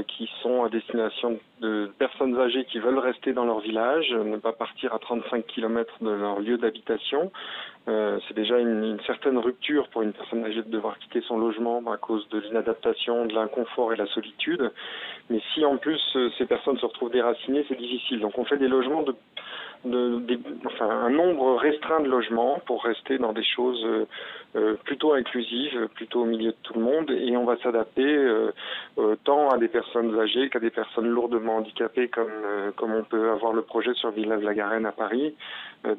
qui 0.07 0.29
sont 0.41 0.63
à 0.63 0.69
destination 0.69 1.39
de 1.59 1.91
personnes 1.97 2.39
âgées 2.39 2.65
qui 2.65 2.79
veulent 2.79 2.99
rester 2.99 3.33
dans 3.33 3.45
leur 3.45 3.59
village, 3.59 4.11
ne 4.11 4.37
pas 4.37 4.53
partir 4.53 4.93
à 4.93 4.99
35 4.99 5.47
km 5.47 5.95
de 6.01 6.11
leur 6.11 6.39
lieu 6.39 6.57
d'habitation. 6.57 7.31
Euh, 7.89 8.17
c'est 8.27 8.33
déjà 8.33 8.59
une, 8.59 8.97
certaine 9.05 9.37
rupture 9.37 9.89
pour 9.89 10.03
une 10.03 10.13
personne 10.13 10.45
âgée 10.45 10.61
de 10.61 10.69
devoir 10.69 10.97
quitter 10.99 11.21
son 11.21 11.37
logement 11.37 11.83
à 11.91 11.97
cause 11.97 12.27
de 12.29 12.39
l'inadaptation, 12.39 13.25
de 13.25 13.33
l'inconfort 13.33 13.91
et 13.91 13.97
de 13.97 14.03
la 14.03 14.09
solitude. 14.09 14.71
Mais 15.29 15.41
si 15.53 15.65
en 15.65 15.75
plus 15.75 16.01
euh, 16.15 16.29
ces 16.37 16.45
personnes 16.45 16.77
se 16.77 16.85
retrouvent 16.85 17.11
déracinées, 17.11 17.65
c'est 17.67 17.77
difficile. 17.77 18.21
Donc 18.21 18.37
on 18.37 18.45
fait 18.45 18.57
des 18.57 18.69
logements 18.69 19.03
de, 19.03 19.13
de- 19.85 20.19
des- 20.19 20.39
enfin 20.65 20.89
un 20.89 21.09
nombre 21.09 21.55
restreint 21.57 22.01
de 22.01 22.07
logements 22.09 22.59
pour 22.65 22.83
rester 22.83 23.17
dans 23.17 23.33
des 23.33 23.43
choses 23.43 23.83
euh, 23.85 24.05
euh, 24.55 24.75
plutôt 24.83 25.13
inclusives, 25.13 25.87
plutôt 25.95 26.21
au 26.21 26.25
milieu 26.25 26.51
de 26.51 26.57
tout 26.63 26.73
le 26.75 26.81
monde, 26.81 27.09
et 27.11 27.35
on 27.35 27.45
va 27.45 27.57
s'adapter 27.57 28.03
euh, 28.05 28.51
euh, 28.99 29.15
tant 29.23 29.49
à 29.49 29.57
des 29.57 29.67
personnes 29.67 30.17
âgées 30.19 30.49
qu'à 30.49 30.59
des 30.59 30.69
personnes 30.69 31.07
lourdement 31.07 31.57
handicapées, 31.57 32.07
comme 32.09 32.31
comme 32.75 32.93
on 32.93 33.03
peut 33.03 33.29
avoir 33.31 33.53
le 33.53 33.61
projet 33.61 33.93
sur 33.95 34.11
Villeneuve-la-Garenne 34.11 34.85
à 34.85 34.91
Paris, 34.91 35.35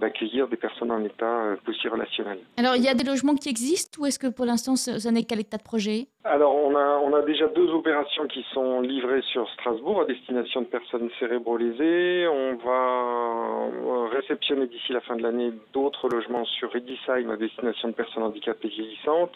d'accueillir 0.00 0.48
des 0.48 0.56
personnes 0.56 0.90
en 0.90 1.02
état 1.04 1.56
post-relationnel. 1.64 2.38
Alors, 2.56 2.74
il 2.76 2.82
y 2.82 2.88
a 2.88 2.94
des 2.94 3.04
logements 3.04 3.34
qui 3.34 3.48
existent 3.50 4.00
ou 4.00 4.06
est-ce 4.06 4.18
que 4.18 4.28
pour 4.28 4.46
l'instant, 4.46 4.76
ce 4.76 5.08
n'est 5.10 5.24
qu'à 5.24 5.36
l'état 5.36 5.58
de 5.58 5.62
projet? 5.62 6.06
Alors, 6.24 6.54
on 6.56 6.74
a, 6.74 7.00
on 7.04 7.12
a 7.14 7.22
déjà 7.22 7.46
deux 7.48 7.68
opérations 7.70 8.26
qui 8.28 8.42
sont 8.54 8.80
livrées 8.80 9.20
sur 9.32 9.48
Strasbourg 9.50 10.00
à 10.00 10.04
destination 10.06 10.62
de 10.62 10.66
personnes 10.66 11.10
cérébrolésées. 11.20 12.26
On 12.28 12.56
va 12.64 13.68
euh, 13.74 14.08
réceptionner 14.12 14.66
d'ici 14.66 14.92
la 14.92 15.00
fin 15.00 15.16
de 15.16 15.22
l'année 15.22 15.52
d'autres 15.72 16.08
logements 16.08 16.44
sur 16.44 16.72
Redisheim 16.72 17.30
à 17.30 17.36
destination 17.36 17.88
de 17.88 17.94
personnes 17.94 18.22
handicapées 18.22 18.68
vieillissantes. 18.68 19.34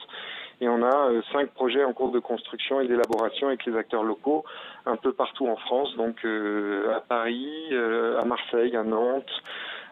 Et 0.60 0.68
on 0.68 0.82
a 0.82 1.10
euh, 1.10 1.22
cinq 1.32 1.50
projets 1.50 1.84
en 1.84 1.92
cours 1.92 2.10
de 2.10 2.18
construction 2.18 2.80
et 2.80 2.88
d'élaboration 2.88 3.48
avec 3.48 3.64
les 3.66 3.76
acteurs 3.76 4.02
locaux 4.02 4.44
un 4.86 4.96
peu 4.96 5.12
partout 5.12 5.46
en 5.46 5.56
France, 5.56 5.94
donc 5.96 6.24
euh, 6.24 6.94
à 6.96 7.00
Paris, 7.00 7.68
à 7.72 8.24
Marseille, 8.24 8.74
à 8.76 8.82
Nantes, 8.82 9.30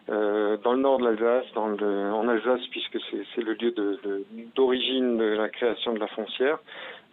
euh, 0.09 0.57
dans 0.63 0.73
le 0.73 0.79
nord 0.79 0.99
de 0.99 1.05
l'Alsace, 1.05 1.45
dans 1.53 1.67
le, 1.67 2.11
en 2.11 2.27
Alsace 2.27 2.61
puisque 2.71 2.97
c'est 3.35 3.41
le 3.41 3.53
lieu 3.53 3.71
de- 3.71 3.99
de- 4.03 4.25
d'origine 4.55 5.17
de, 5.17 5.23
la 5.25 5.49
création 5.49 5.93
de 5.93 5.99
la 5.99 6.07
foncière. 6.07 6.59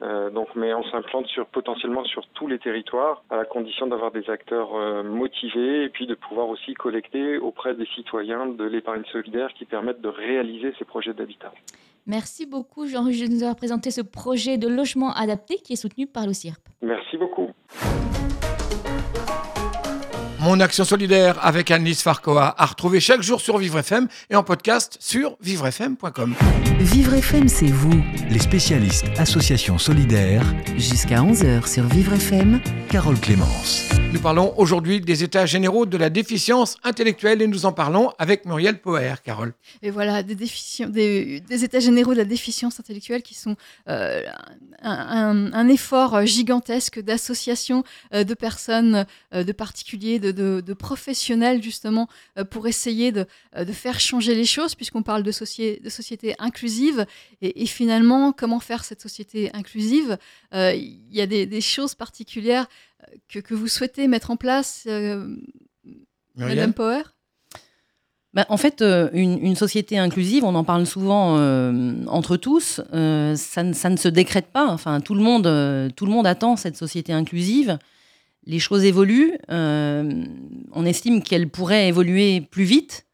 Euh, 0.02 0.28
donc, 0.30 0.48
mais 0.56 0.74
on 0.74 0.82
s'implante 0.90 1.26
sur 1.28 1.46
potentiellement 1.46 2.04
sur 2.04 2.26
tous 2.34 2.48
les 2.48 2.58
territoires, 2.58 3.22
à 3.30 3.36
la 3.36 3.44
condition 3.44 3.86
d'avoir 3.86 4.10
des 4.10 4.28
acteurs 4.28 4.74
euh, 4.74 5.02
motivés 5.04 5.84
et 5.84 5.88
puis 5.88 6.06
de 6.06 6.14
pouvoir 6.14 6.48
aussi 6.48 6.74
collecter 6.74 7.38
auprès 7.38 7.74
des 7.74 7.86
citoyens 7.94 8.46
de 8.46 8.64
l'épargne 8.64 9.04
solidaire 9.12 9.50
qui 9.56 9.64
permettent 9.64 10.00
de 10.00 10.08
réaliser 10.08 10.74
ces 10.78 10.84
projets 10.84 11.14
d'habitat. 11.14 11.52
Merci 12.06 12.44
beaucoup, 12.44 12.86
Jean 12.86 13.04
de 13.04 13.32
nous 13.32 13.42
avoir 13.42 13.56
présenté 13.56 13.90
ce 13.90 14.02
projet 14.02 14.58
de 14.58 14.68
logement 14.68 15.12
adapté 15.14 15.54
qui 15.56 15.72
est 15.72 15.76
soutenu 15.76 16.06
par 16.06 16.26
le 16.26 16.32
CIRP. 16.34 16.60
Merci 16.82 17.16
beaucoup. 17.16 17.50
Mon 20.44 20.60
action 20.60 20.84
solidaire 20.84 21.38
avec 21.40 21.70
Annelise 21.70 22.02
Farcoa 22.02 22.54
à 22.58 22.66
retrouver 22.66 23.00
chaque 23.00 23.22
jour 23.22 23.40
sur 23.40 23.56
Vivre 23.56 23.78
FM 23.78 24.08
et 24.28 24.36
en 24.36 24.42
podcast 24.42 24.98
sur 25.00 25.38
vivrefm.com. 25.40 26.34
Vivre 26.80 27.14
FM, 27.14 27.48
c'est 27.48 27.64
vous. 27.64 28.04
Les 28.28 28.40
spécialistes 28.40 29.06
Association 29.16 29.78
Solidaire 29.78 30.42
Jusqu'à 30.76 31.22
11h 31.22 31.66
sur 31.66 31.84
Vivre 31.84 32.12
FM 32.12 32.60
Carole 32.90 33.18
Clémence. 33.18 33.88
Nous 34.12 34.20
parlons 34.20 34.54
aujourd'hui 34.58 35.00
des 35.00 35.24
états 35.24 35.46
généraux 35.46 35.86
de 35.86 35.96
la 35.96 36.08
déficience 36.08 36.76
intellectuelle 36.84 37.42
et 37.42 37.48
nous 37.48 37.66
en 37.66 37.72
parlons 37.72 38.12
avec 38.18 38.44
Muriel 38.44 38.80
Poher, 38.80 39.22
Carole. 39.22 39.54
Et 39.82 39.90
voilà, 39.90 40.22
des, 40.22 40.36
des, 40.36 41.40
des, 41.40 41.64
états 41.64 41.80
généraux 41.80 42.12
de 42.12 42.18
la 42.18 42.24
déficience 42.24 42.78
intellectuelle 42.78 43.22
qui 43.22 43.34
sont 43.34 43.56
euh, 43.88 44.22
un, 44.82 45.52
un, 45.52 45.68
effort 45.68 46.24
gigantesque 46.26 47.02
d'associations 47.02 47.82
euh, 48.12 48.22
de 48.22 48.34
personnes, 48.34 49.04
euh, 49.34 49.42
de 49.42 49.50
particuliers, 49.50 50.20
de, 50.20 50.30
de, 50.34 50.60
de 50.60 50.74
professionnels, 50.74 51.62
justement, 51.62 52.08
euh, 52.38 52.44
pour 52.44 52.66
essayer 52.66 53.12
de, 53.12 53.26
de, 53.56 53.72
faire 53.72 54.00
changer 54.00 54.34
les 54.34 54.44
choses, 54.44 54.74
puisqu'on 54.74 55.02
parle 55.02 55.22
de, 55.22 55.32
société, 55.32 55.80
de 55.82 55.88
société 55.88 56.34
inclusive. 56.38 57.06
Et, 57.40 57.62
et, 57.62 57.66
finalement, 57.66 58.32
comment 58.32 58.60
faire 58.60 58.84
cette 58.84 59.00
société 59.00 59.50
inclusive? 59.54 60.18
Il 60.52 61.12
y 61.12 61.20
a 61.20 61.26
des, 61.26 61.46
des 61.46 61.60
choses 61.60 61.94
particulières 61.94 62.68
que, 63.28 63.38
que, 63.38 63.54
vous 63.54 63.68
souhaitez 63.68 64.08
mettre 64.08 64.30
en 64.30 64.36
place, 64.36 64.84
euh, 64.86 65.36
Madame 66.36 66.72
Power? 66.72 67.02
Bah, 68.34 68.46
en 68.48 68.56
fait, 68.56 68.82
euh, 68.82 69.08
une, 69.12 69.38
une, 69.38 69.54
société 69.54 69.96
inclusive, 69.96 70.42
on 70.42 70.56
en 70.56 70.64
parle 70.64 70.86
souvent 70.86 71.36
euh, 71.38 71.94
entre 72.08 72.36
tous, 72.36 72.80
euh, 72.92 73.36
ça, 73.36 73.72
ça, 73.72 73.90
ne 73.90 73.96
se 73.96 74.08
décrète 74.08 74.46
pas. 74.46 74.66
Enfin, 74.66 75.00
tout 75.00 75.14
le 75.14 75.22
monde, 75.22 75.46
euh, 75.46 75.88
tout 75.94 76.04
le 76.04 76.10
monde 76.10 76.26
attend 76.26 76.56
cette 76.56 76.76
société 76.76 77.12
inclusive. 77.12 77.78
Les 78.46 78.58
choses 78.58 78.84
évoluent. 78.84 79.32
Euh, 79.50 80.24
on 80.72 80.84
estime 80.84 81.22
qu'elles 81.22 81.48
pourraient 81.48 81.88
évoluer 81.88 82.40
plus 82.40 82.64
vite. 82.64 83.06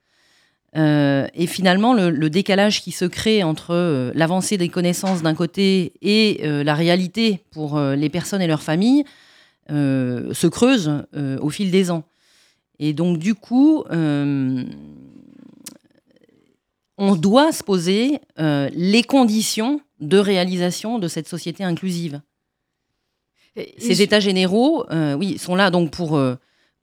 et 0.75 1.47
finalement, 1.47 1.95
le, 1.95 2.31
décalage 2.31 2.83
qui 2.83 2.93
se 2.93 3.05
crée 3.05 3.43
entre 3.43 4.13
l'avancée 4.15 4.57
des 4.57 4.69
connaissances 4.69 5.23
d'un 5.23 5.35
côté 5.35 5.93
et 6.01 6.41
la 6.43 6.75
réalité 6.75 7.43
pour 7.51 7.81
les 7.81 8.09
personnes 8.09 8.41
et 8.41 8.47
leurs 8.47 8.63
familles 8.63 9.05
euh, 9.71 10.35
se 10.35 10.49
creuse 10.49 11.05
euh, 11.15 11.39
au 11.41 11.51
fil 11.51 11.71
des 11.71 11.93
ans. 11.93 12.03
Et 12.81 12.93
donc, 12.93 13.19
du 13.19 13.35
coup, 13.35 13.85
euh, 13.91 14.65
on 16.99 17.15
doit 17.15 17.53
se 17.53 17.63
poser 17.63 18.19
les 18.39 19.03
conditions 19.03 19.81
de 20.01 20.19
réalisation 20.19 20.99
de 20.99 21.09
cette 21.09 21.29
société 21.29 21.63
inclusive. 21.63 22.21
Et, 23.57 23.75
Ces 23.79 23.97
je... 23.97 24.03
états 24.03 24.21
généraux, 24.21 24.87
oui, 25.19 25.39
sont 25.39 25.55
là 25.55 25.71
donc 25.71 25.91
pour, 25.91 26.21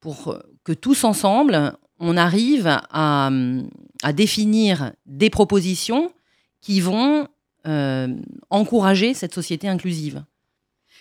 pour 0.00 0.38
que 0.64 0.72
tous 0.72 1.04
ensemble, 1.04 1.72
on 1.98 2.16
arrive 2.16 2.66
à, 2.66 3.30
à 4.02 4.12
définir 4.12 4.92
des 5.06 5.30
propositions 5.30 6.12
qui 6.60 6.80
vont 6.80 7.26
euh, 7.66 8.08
encourager 8.50 9.14
cette 9.14 9.34
société 9.34 9.68
inclusive 9.68 10.24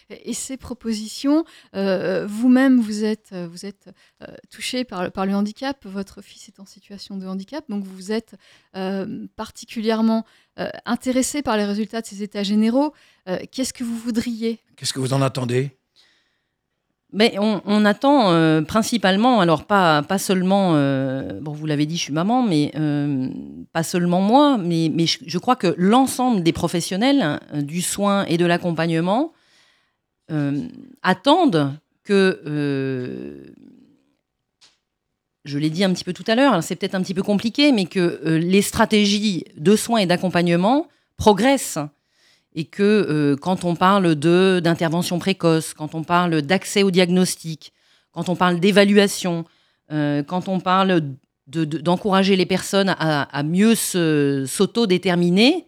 et 0.09 0.33
ces 0.33 0.57
propositions, 0.57 1.43
euh, 1.75 2.25
vous-même, 2.27 2.79
vous 2.79 3.03
êtes, 3.03 3.33
vous 3.33 3.65
êtes 3.65 3.89
euh, 4.21 4.27
touché 4.49 4.83
par, 4.83 5.11
par 5.11 5.25
le 5.25 5.35
handicap, 5.35 5.85
votre 5.85 6.21
fils 6.21 6.47
est 6.47 6.59
en 6.59 6.65
situation 6.65 7.17
de 7.17 7.27
handicap, 7.27 7.65
donc 7.69 7.83
vous 7.83 8.11
êtes 8.11 8.35
euh, 8.75 9.27
particulièrement 9.35 10.25
intéressé 10.85 11.43
par 11.43 11.55
les 11.55 11.65
résultats 11.65 12.01
de 12.01 12.07
ces 12.07 12.23
états 12.23 12.41
généraux. 12.41 12.93
Qu'est-ce 13.51 13.73
que 13.73 13.83
vous 13.83 13.95
voudriez? 13.95 14.59
Qu'est-ce 14.75 14.91
que 14.91 14.99
vous 14.99 15.13
en 15.13 15.21
attendez? 15.21 15.77
Mais 17.13 17.35
on, 17.39 17.61
on 17.65 17.85
attend 17.85 18.31
euh, 18.31 18.61
principalement, 18.61 19.39
alors 19.39 19.65
pas, 19.65 20.03
pas 20.03 20.17
seulement, 20.17 20.73
euh, 20.75 21.39
bon 21.41 21.53
vous 21.53 21.65
l'avez 21.65 21.85
dit, 21.85 21.95
je 21.95 22.01
suis 22.01 22.13
maman, 22.13 22.43
mais 22.43 22.71
euh, 22.75 23.29
pas 23.71 23.83
seulement 23.83 24.19
moi, 24.19 24.57
mais, 24.57 24.91
mais 24.93 25.05
je, 25.05 25.19
je 25.25 25.37
crois 25.37 25.55
que 25.55 25.73
l'ensemble 25.77 26.43
des 26.43 26.51
professionnels 26.51 27.39
du 27.53 27.81
soin 27.81 28.25
et 28.25 28.37
de 28.37 28.45
l'accompagnement 28.45 29.31
euh, 29.31 29.37
attendent 31.01 31.73
que, 32.03 32.41
euh, 32.45 33.43
je 35.45 35.57
l'ai 35.57 35.69
dit 35.69 35.83
un 35.83 35.93
petit 35.93 36.03
peu 36.03 36.13
tout 36.13 36.23
à 36.27 36.35
l'heure, 36.35 36.63
c'est 36.63 36.75
peut-être 36.75 36.95
un 36.95 37.01
petit 37.01 37.13
peu 37.13 37.23
compliqué, 37.23 37.71
mais 37.71 37.85
que 37.85 38.21
euh, 38.25 38.37
les 38.37 38.61
stratégies 38.61 39.45
de 39.57 39.75
soins 39.75 39.99
et 39.99 40.05
d'accompagnement 40.05 40.87
progressent. 41.17 41.79
Et 42.59 42.65
que 42.65 43.35
quand 43.39 43.65
on 43.65 43.75
parle 43.75 44.15
d'intervention 44.15 45.19
précoce, 45.19 45.75
quand 45.75 45.93
on 45.93 46.03
parle 46.03 46.41
d'accès 46.41 46.81
au 46.81 46.89
diagnostic, 46.89 47.71
quand 48.11 48.29
on 48.29 48.35
parle 48.35 48.59
d'évaluation, 48.59 49.45
quand 49.91 50.47
on 50.47 50.59
parle 50.59 51.01
d'encourager 51.45 52.31
de, 52.31 52.35
de, 52.35 52.39
les 52.39 52.45
personnes 52.47 52.89
à, 52.97 53.23
à 53.23 53.43
mieux 53.43 53.75
s'auto-déterminer, 53.75 55.67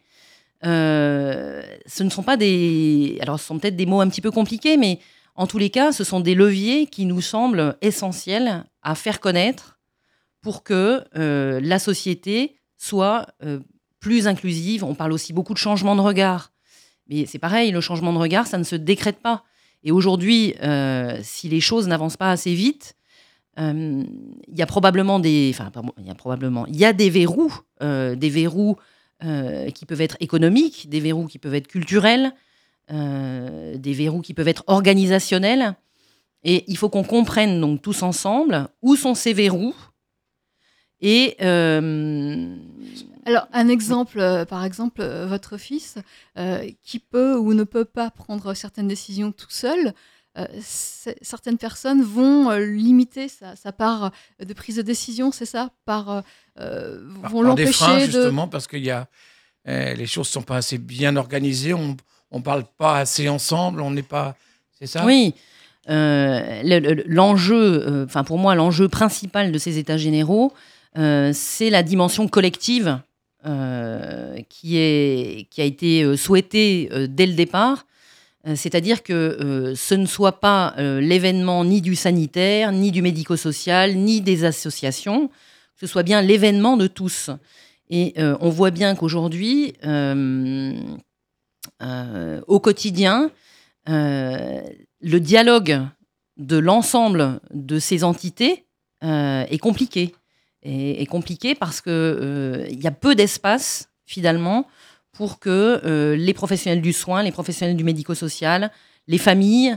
euh, 0.66 1.62
ce 1.86 2.04
ne 2.04 2.10
sont 2.10 2.24
pas 2.24 2.38
des. 2.38 3.18
Alors, 3.22 3.40
ce 3.40 3.46
sont 3.46 3.60
peut-être 3.60 3.76
des 3.76 3.86
mots 3.86 4.02
un 4.02 4.10
petit 4.10 4.22
peu 4.22 4.32
compliqués, 4.32 4.78
mais 4.78 5.00
en 5.36 5.48
tous 5.48 5.58
les 5.58 5.70
cas, 5.70 5.92
ce 5.92 6.04
sont 6.04 6.20
des 6.20 6.36
leviers 6.36 6.88
qui 6.88 7.06
nous 7.06 7.22
semblent 7.22 7.78
essentiels 7.82 8.66
à 8.82 8.96
faire 8.96 9.20
connaître 9.20 9.80
pour 10.42 10.64
que 10.64 11.04
euh, 11.18 11.60
la 11.62 11.80
société 11.80 12.58
soit 12.78 13.28
euh, 13.44 13.60
plus 14.00 14.28
inclusive. 14.28 14.84
On 14.84 14.96
parle 14.96 15.14
aussi 15.14 15.34
beaucoup 15.34 15.54
de 15.54 15.60
changement 15.60 15.96
de 15.96 16.02
regard. 16.02 16.52
Mais 17.08 17.26
c'est 17.26 17.40
pareil, 17.40 17.72
le 17.72 17.82
changement 17.82 18.14
de 18.14 18.20
regard, 18.20 18.48
ça 18.48 18.58
ne 18.58 18.64
se 18.64 18.76
décrète 18.76 19.20
pas. 19.20 19.44
Et 19.82 19.92
aujourd'hui, 19.92 20.56
si 21.24 21.48
les 21.48 21.62
choses 21.62 21.88
n'avancent 21.88 22.18
pas 22.18 22.32
assez 22.32 22.54
vite, 22.54 22.96
il 23.58 24.06
y 24.54 24.62
a 24.62 24.66
probablement 24.66 25.20
des. 25.20 25.52
Enfin, 25.54 25.72
il 25.98 26.06
y 26.06 26.12
a 26.12 26.16
probablement. 26.16 26.68
Il 26.68 26.76
y 26.76 26.84
a 26.86 26.92
des 26.92 27.10
verrous, 27.10 27.62
des 27.82 28.30
verrous 28.30 28.76
euh, 29.24 29.70
qui 29.72 29.86
peuvent 29.86 30.02
être 30.02 30.18
économiques, 30.20 30.90
des 30.90 31.00
verrous 31.00 31.28
qui 31.28 31.40
peuvent 31.40 31.56
être 31.56 31.68
culturels, 31.68 32.34
euh, 32.92 33.78
des 33.78 33.94
verrous 33.94 34.22
qui 34.22 34.34
peuvent 34.34 34.48
être 34.48 34.64
organisationnels. 34.68 35.76
Et 36.44 36.64
il 36.68 36.78
faut 36.78 36.90
qu'on 36.90 37.04
comprenne 37.04 37.60
donc 37.60 37.82
tous 37.82 38.02
ensemble 38.02 38.68
où 38.82 38.96
sont 38.96 39.16
ces 39.16 39.34
verrous. 39.34 39.76
Et 41.02 41.36
euh... 41.42 42.56
alors 43.26 43.48
un 43.52 43.68
exemple, 43.68 44.46
par 44.50 44.64
exemple, 44.64 45.04
votre 45.28 45.58
fils 45.58 45.96
qui 46.84 47.00
peut 47.00 47.38
ou 47.38 47.54
ne 47.54 47.64
peut 47.64 47.86
pas 47.86 48.12
prendre 48.12 48.54
certaines 48.54 48.88
décisions 48.88 49.32
tout 49.32 49.50
seul. 49.50 49.94
Certaines 50.62 51.58
personnes 51.58 52.02
vont 52.02 52.52
limiter 52.52 53.28
sa, 53.28 53.56
sa, 53.56 53.72
part 53.72 54.12
de 54.40 54.54
prise 54.54 54.78
de 54.78 54.82
décision, 54.82 55.32
c'est 55.32 55.46
ça, 55.46 55.72
par 55.86 56.24
euh, 56.60 57.00
vont 57.24 57.42
l'empêcher 57.42 58.08
de... 58.08 58.12
Justement, 58.12 58.48
parce 58.48 58.68
que 58.68 58.78
y 58.78 58.92
a, 58.92 59.08
euh, 59.68 59.94
les 59.94 60.06
choses 60.06 60.28
ne 60.28 60.32
sont 60.32 60.42
pas 60.42 60.58
assez 60.58 60.78
bien 60.78 61.16
organisées, 61.16 61.74
on 61.74 61.96
ne 62.32 62.42
parle 62.42 62.64
pas 62.78 63.00
assez 63.00 63.30
ensemble, 63.30 63.82
on 63.82 63.92
n'est 63.92 64.04
pas... 64.04 64.36
C'est 64.78 64.88
ça? 64.88 65.06
Oui. 65.06 65.34
Euh, 65.90 67.02
l'enjeu, 67.08 68.06
enfin 68.06 68.24
pour 68.24 68.38
moi, 68.38 68.56
l'enjeu 68.56 68.88
principal 68.88 69.52
de 69.52 69.58
ces 69.58 69.78
états 69.78 69.98
généraux, 69.98 70.54
euh, 70.98 71.32
c'est 71.34 71.70
la 71.70 71.84
dimension 71.84 72.28
collective 72.28 73.00
euh, 73.46 74.38
qui, 74.50 74.78
est, 74.78 75.48
qui 75.50 75.62
a 75.62 75.64
été 75.64 76.16
souhaitée 76.18 76.90
dès 77.08 77.26
le 77.26 77.34
départ. 77.34 77.86
C'est-à-dire 78.56 79.04
que 79.04 79.74
ce 79.76 79.96
ne 79.96 80.06
soit 80.06 80.40
pas 80.40 80.74
l'événement 80.78 81.66
ni 81.66 81.82
du 81.82 81.96
sanitaire, 81.96 82.72
ni 82.72 82.92
du 82.92 83.02
médico-social, 83.02 83.96
ni 83.96 84.22
des 84.22 84.46
associations, 84.46 85.30
ce 85.80 85.88
soit 85.88 86.04
bien 86.04 86.22
l'événement 86.22 86.78
de 86.78 86.88
tous. 86.88 87.30
Et 87.90 88.14
euh, 88.18 88.38
on 88.42 88.50
voit 88.50 88.72
bien 88.72 88.96
qu'aujourd'hui, 88.96 89.74
euh, 89.86 90.74
euh, 91.82 92.42
au 92.48 92.60
quotidien, 92.60 93.32
euh, 93.88 94.62
le 95.02 95.20
dialogue 95.20 95.82
de 96.38 96.58
l'ensemble 96.58 97.40
de 97.54 97.80
ces 97.80 98.04
entités 98.04 98.66
euh, 99.04 99.46
est 99.50 99.58
compliqué. 99.58 100.14
Et, 100.62 101.02
est 101.02 101.06
compliqué 101.06 101.56
parce 101.56 101.82
qu'il 101.82 101.92
euh, 101.94 102.68
y 102.70 102.88
a 102.88 102.92
peu 102.92 103.16
d'espace, 103.16 103.90
finalement, 104.06 104.68
pour 105.20 105.40
que 105.40 106.16
les 106.16 106.34
professionnels 106.34 106.82
du 106.82 106.94
soin, 106.94 107.24
les 107.24 107.34
professionnels 107.34 107.76
du 107.76 107.84
médico-social, 107.84 108.72
les 109.10 109.18
familles 109.18 109.76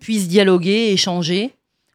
puissent 0.00 0.28
dialoguer, 0.28 0.90
échanger 0.92 1.50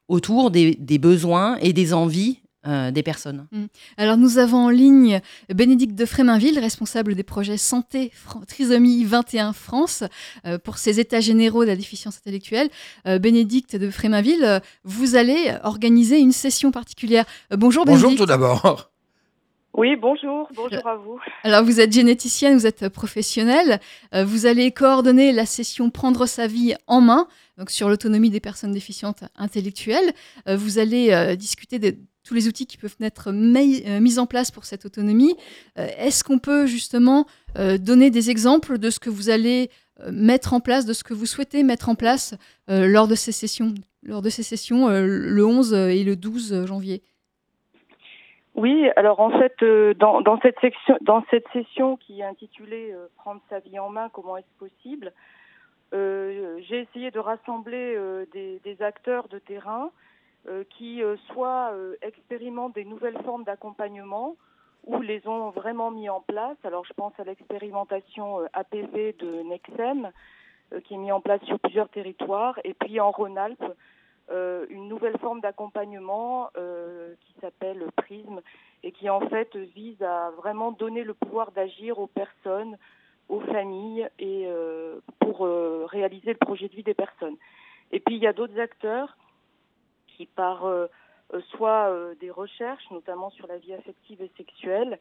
autour 0.08 0.52
des, 0.52 0.76
des, 0.76 1.00
besoins 1.00 1.58
et 1.62 1.74
des 1.74 1.96
envies 1.96 2.38
euh, 2.68 2.92
des 2.92 3.04
personnes. 3.04 3.48
Mmh. 3.52 3.66
Alors 3.98 4.18
nous 4.18 4.40
avons 4.40 4.66
en 4.66 4.70
ligne 4.70 5.22
Bénédicte 5.54 5.96
de 5.96 6.06
Fréminville, 6.06 6.60
responsable 6.60 7.16
des 7.16 7.24
projets 7.24 7.56
Santé 7.56 8.12
Trisomie 8.48 9.06
21 9.06 9.54
France, 9.54 10.04
euh, 10.46 10.58
pour 10.58 10.78
ces 10.78 11.00
états 11.00 11.22
généraux 11.22 11.64
de 11.64 11.70
la 11.70 11.76
déficience 11.76 12.18
intellectuelle. 12.18 12.70
Euh, 13.08 13.20
Bénédicte 13.20 13.76
de 13.76 13.90
Fréminville, 13.90 14.44
euh, 14.44 14.60
vous 14.84 15.16
allez 15.16 15.56
organiser 15.64 16.20
une 16.20 16.34
session 16.34 16.72
particulière. 16.72 17.26
Euh, 17.54 17.58
bonjour 17.58 17.86
Bonjour 17.86 18.10
Bénédicte. 18.10 18.22
tout 18.22 18.28
d'abord. 18.28 18.92
Oui, 19.78 19.96
bonjour, 19.96 20.50
bonjour 20.56 20.88
à 20.88 20.96
vous. 20.96 21.20
Alors 21.44 21.64
vous 21.64 21.80
êtes 21.80 21.94
généticienne, 21.94 22.58
vous 22.58 22.66
êtes 22.66 22.90
professionnelle, 22.90 23.80
vous 24.12 24.48
allez 24.48 24.72
coordonner 24.72 25.32
la 25.32 25.46
session 25.46 25.92
Prendre 25.92 26.26
sa 26.26 26.48
vie 26.48 26.74
en 26.88 27.00
main, 27.00 27.28
donc 27.60 27.70
sur 27.70 27.88
l'autonomie 27.88 28.32
des 28.32 28.40
personnes 28.40 28.72
déficientes 28.72 29.24
intellectuelles. 29.36 30.14
vous 30.48 30.80
allez 30.80 31.36
discuter 31.38 31.78
de 31.78 31.96
tous 32.28 32.34
les 32.34 32.48
outils 32.48 32.66
qui 32.66 32.78
peuvent 32.78 32.96
être 33.00 33.32
mis, 33.32 33.84
euh, 33.88 34.18
en 34.18 34.26
place 34.26 34.52
pour 34.52 34.66
cette 34.66 34.86
autonomie. 34.86 35.36
Euh, 35.80 35.88
Est-ce 35.98 36.24
qu'on 36.24 36.40
peut 36.40 36.68
justement 36.68 37.26
euh, 37.58 37.78
donner 37.78 38.12
des 38.12 38.30
exemples 38.30 38.78
de 38.78 38.90
ce 38.90 39.00
que 39.00 39.10
vous 39.10 39.30
allez 39.30 39.72
mettre 40.12 40.54
en 40.54 40.60
place, 40.60 40.86
de 40.86 40.94
ce 40.94 41.04
que 41.04 41.16
vous 41.16 41.26
souhaitez 41.26 41.64
mettre 41.64 41.90
en 41.90 41.96
place 41.96 42.36
lors 42.68 43.08
de 43.08 43.16
ces 43.16 43.32
sessions, 43.32 43.74
lors 44.04 44.22
de 44.22 44.30
ces 44.30 44.44
sessions 44.44 44.90
le 44.90 45.44
11 45.44 45.74
et 45.74 46.04
le 46.04 46.16
12 46.16 46.68
janvier? 46.68 47.02
Oui, 48.58 48.90
alors 48.96 49.20
en 49.20 49.32
fait, 49.32 49.64
dans, 49.96 50.22
dans, 50.22 50.40
cette 50.42 50.60
section, 50.60 50.98
dans 51.02 51.24
cette 51.30 51.48
session 51.54 51.96
qui 51.98 52.20
est 52.20 52.26
intitulée 52.26 52.94
Prendre 53.16 53.42
sa 53.50 53.60
vie 53.60 53.80
en 53.80 53.90
main, 53.90 54.10
comment 54.10 54.38
est-ce 54.38 54.58
possible 54.60 55.14
J'ai 55.92 56.82
essayé 56.82 57.12
de 57.12 57.20
rassembler 57.20 57.98
des, 58.34 58.82
acteurs 58.82 59.28
de 59.30 59.40
terrain 59.40 59.92
qui 60.72 61.02
soit 61.32 61.72
expérimentent 62.02 62.76
des 62.76 62.86
nouvelles 62.86 63.18
formes 63.24 63.44
d'accompagnement, 63.44 64.36
ou 64.88 65.02
les 65.02 65.26
ont 65.28 65.50
vraiment 65.52 65.92
mis 65.92 66.10
en 66.10 66.22
place. 66.22 66.58
Alors 66.64 66.86
je 66.86 66.94
pense 66.94 67.14
à 67.20 67.24
l'expérimentation 67.24 68.42
euh, 68.42 68.46
APV 68.54 69.16
de 69.20 69.44
Nexem, 69.44 70.12
euh, 70.74 70.80
qui 70.82 70.96
est 70.96 70.98
mis 70.98 71.12
en 71.12 71.22
place 71.22 71.42
sur 71.44 71.60
plusieurs 71.60 71.90
territoires, 71.90 72.58
et 72.64 72.74
puis 72.74 73.00
en 73.00 73.12
Rhône-Alpes, 73.12 73.62
euh, 73.62 73.74
une 74.30 74.88
nouvelle 74.88 75.18
forme 75.20 75.42
d'accompagnement 75.42 76.50
qui 77.22 77.34
s'appelle 77.40 77.86
Prisme 77.96 78.42
et 78.84 78.92
qui 78.92 79.10
en 79.10 79.22
fait 79.30 79.56
vise 79.56 80.02
à 80.02 80.32
vraiment 80.32 80.72
donner 80.72 81.04
le 81.04 81.14
pouvoir 81.14 81.52
d'agir 81.52 82.00
aux 82.00 82.08
personnes, 82.08 82.78
aux 83.30 83.40
familles 83.40 84.10
et 84.20 84.48
pour 85.20 85.48
réaliser 85.90 86.32
le 86.34 86.46
projet 86.46 86.68
de 86.68 86.76
vie 86.76 86.84
des 86.84 86.94
personnes. 86.94 87.38
Et 87.92 88.00
puis 88.00 88.16
il 88.16 88.22
y 88.22 88.28
a 88.28 88.34
d'autres 88.34 88.60
acteurs 88.60 89.18
qui 90.08 90.26
par 90.26 90.66
euh, 91.34 91.42
soit 91.50 91.90
euh, 91.90 92.16
des 92.16 92.32
recherches, 92.32 92.90
notamment 92.90 93.30
sur 93.32 93.48
la 93.48 93.58
vie 93.58 93.74
affective 93.74 94.22
et 94.22 94.32
sexuelle, 94.38 94.98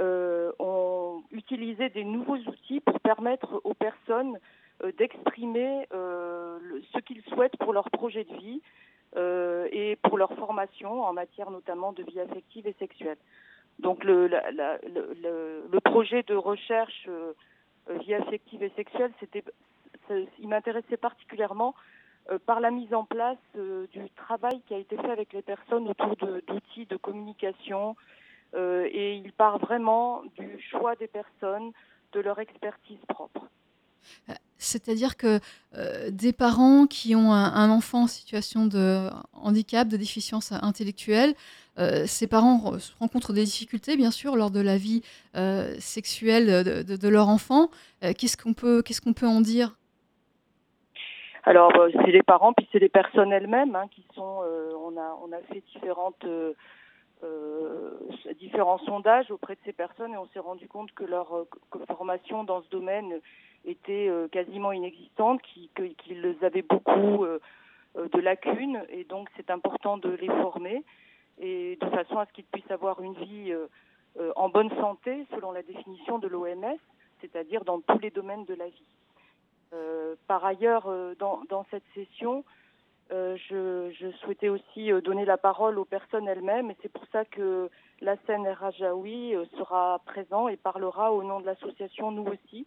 euh, 0.00 0.50
ont 0.58 1.22
utilisé 1.30 1.90
des 1.90 2.04
nouveaux 2.04 2.38
outils 2.38 2.80
pour 2.80 2.98
permettre 3.00 3.60
aux 3.62 3.74
personnes 3.74 4.38
d'exprimer 4.96 5.86
ce 5.90 6.98
qu'ils 7.00 7.22
souhaitent 7.24 7.56
pour 7.58 7.72
leur 7.72 7.90
projet 7.90 8.24
de 8.24 8.34
vie 8.36 8.62
et 9.72 9.96
pour 10.02 10.16
leur 10.16 10.32
formation 10.34 11.02
en 11.02 11.12
matière 11.12 11.50
notamment 11.50 11.92
de 11.92 12.02
vie 12.02 12.20
affective 12.20 12.66
et 12.66 12.74
sexuelle. 12.78 13.18
Donc 13.78 14.04
le, 14.04 15.78
projet 15.80 16.22
de 16.22 16.34
recherche 16.34 17.08
vie 17.88 18.14
affective 18.14 18.62
et 18.62 18.72
sexuelle, 18.76 19.12
il 20.38 20.48
m'intéressait 20.48 20.96
particulièrement 20.96 21.74
euh, 22.30 22.38
par 22.38 22.60
la 22.60 22.70
mise 22.70 22.92
en 22.92 23.04
place 23.04 23.38
euh, 23.56 23.86
du 23.92 24.08
travail 24.10 24.60
qui 24.66 24.74
a 24.74 24.78
été 24.78 24.96
fait 24.96 25.10
avec 25.10 25.32
les 25.32 25.42
personnes 25.42 25.88
autour 25.88 26.16
d'outils 26.16 26.86
de, 26.86 26.96
communication. 26.96 27.96
Euh, 28.54 28.88
et 28.92 29.14
il 29.16 29.32
part 29.32 29.58
vraiment 29.58 30.22
du 30.36 30.60
choix 30.70 30.96
des 30.96 31.06
personnes, 31.06 31.72
de 32.12 32.20
leur 32.20 32.38
expertise 32.38 32.98
propre. 33.08 33.48
C'est-à-dire 34.62 35.16
que 35.16 35.40
des 36.10 36.32
parents 36.32 36.86
qui 36.86 37.14
ont 37.14 37.32
un, 37.32 37.70
enfant 37.70 38.02
en 38.02 38.06
situation 38.06 38.66
de 38.66 39.08
handicap, 39.32 39.88
de 39.88 39.96
déficience 39.96 40.52
intellectuelle, 40.52 41.34
ces 42.06 42.26
parents 42.26 42.72
rencontrent 42.98 43.32
des 43.32 43.44
difficultés, 43.44 43.96
bien 43.96 44.10
sûr, 44.10 44.36
lors 44.36 44.50
de 44.50 44.60
la 44.60 44.76
vie 44.76 45.02
sexuelle 45.78 46.64
de, 46.64 47.08
leur 47.08 47.28
enfant. 47.28 47.70
qu'est-ce 48.00 48.36
qu'on 48.36 48.52
peut, 48.52 48.82
qu'est-ce 48.82 49.00
peut 49.00 49.26
en 49.26 49.40
dire? 49.40 49.76
Alors 51.44 51.74
euh, 51.76 51.88
c'est 51.92 52.10
les 52.10 52.22
parents 52.22 52.52
puis 52.52 52.68
c'est 52.70 52.78
les 52.78 52.88
personnes 52.88 53.32
elles-mêmes 53.32 53.74
hein, 53.74 53.86
qui 53.90 54.04
sont. 54.14 54.40
Euh, 54.44 54.72
on 54.76 54.96
a 54.98 55.18
on 55.22 55.32
a 55.32 55.40
fait 55.52 55.62
différentes 55.72 56.22
euh, 56.24 56.52
différents 58.38 58.78
sondages 58.78 59.30
auprès 59.30 59.54
de 59.54 59.60
ces 59.64 59.72
personnes 59.72 60.14
et 60.14 60.16
on 60.16 60.26
s'est 60.28 60.40
rendu 60.40 60.68
compte 60.68 60.92
que 60.92 61.04
leur 61.04 61.46
formation 61.86 62.44
dans 62.44 62.62
ce 62.62 62.68
domaine 62.70 63.20
était 63.66 64.10
quasiment 64.32 64.72
inexistante, 64.72 65.42
qu'ils 65.42 66.36
avaient 66.42 66.62
beaucoup 66.62 67.26
de 67.96 68.20
lacunes 68.20 68.82
et 68.88 69.04
donc 69.04 69.28
c'est 69.36 69.50
important 69.50 69.98
de 69.98 70.10
les 70.10 70.28
former 70.28 70.82
et 71.38 71.76
de 71.80 71.86
façon 71.90 72.18
à 72.18 72.26
ce 72.26 72.32
qu'ils 72.32 72.44
puissent 72.44 72.70
avoir 72.70 73.02
une 73.02 73.14
vie 73.14 73.54
en 74.36 74.48
bonne 74.48 74.70
santé 74.80 75.26
selon 75.34 75.52
la 75.52 75.62
définition 75.62 76.18
de 76.18 76.28
l'OMS, 76.28 76.78
c'est-à-dire 77.20 77.64
dans 77.64 77.80
tous 77.80 77.98
les 77.98 78.10
domaines 78.10 78.46
de 78.46 78.54
la 78.54 78.68
vie. 78.68 78.96
Euh, 79.72 80.16
par 80.26 80.44
ailleurs, 80.44 80.86
euh, 80.88 81.14
dans, 81.18 81.64
cette 81.70 81.84
session, 81.94 82.44
euh, 83.12 83.36
je, 83.48 83.90
je, 83.98 84.10
souhaitais 84.18 84.48
aussi 84.48 84.90
donner 85.04 85.24
la 85.24 85.36
parole 85.36 85.78
aux 85.78 85.84
personnes 85.84 86.28
elles-mêmes 86.28 86.70
et 86.70 86.76
c'est 86.82 86.92
pour 86.92 87.04
ça 87.12 87.24
que 87.24 87.68
la 88.00 88.16
scène 88.26 88.46
Rajaoui 88.46 89.34
sera 89.58 90.00
présent 90.06 90.48
et 90.48 90.56
parlera 90.56 91.12
au 91.12 91.22
nom 91.22 91.40
de 91.40 91.46
l'association 91.46 92.10
Nous 92.10 92.26
aussi. 92.26 92.66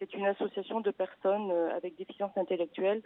C'est 0.00 0.12
une 0.14 0.26
association 0.26 0.80
de 0.80 0.90
personnes 0.90 1.52
avec 1.76 1.96
déficience 1.96 2.36
intellectuelle 2.36 3.02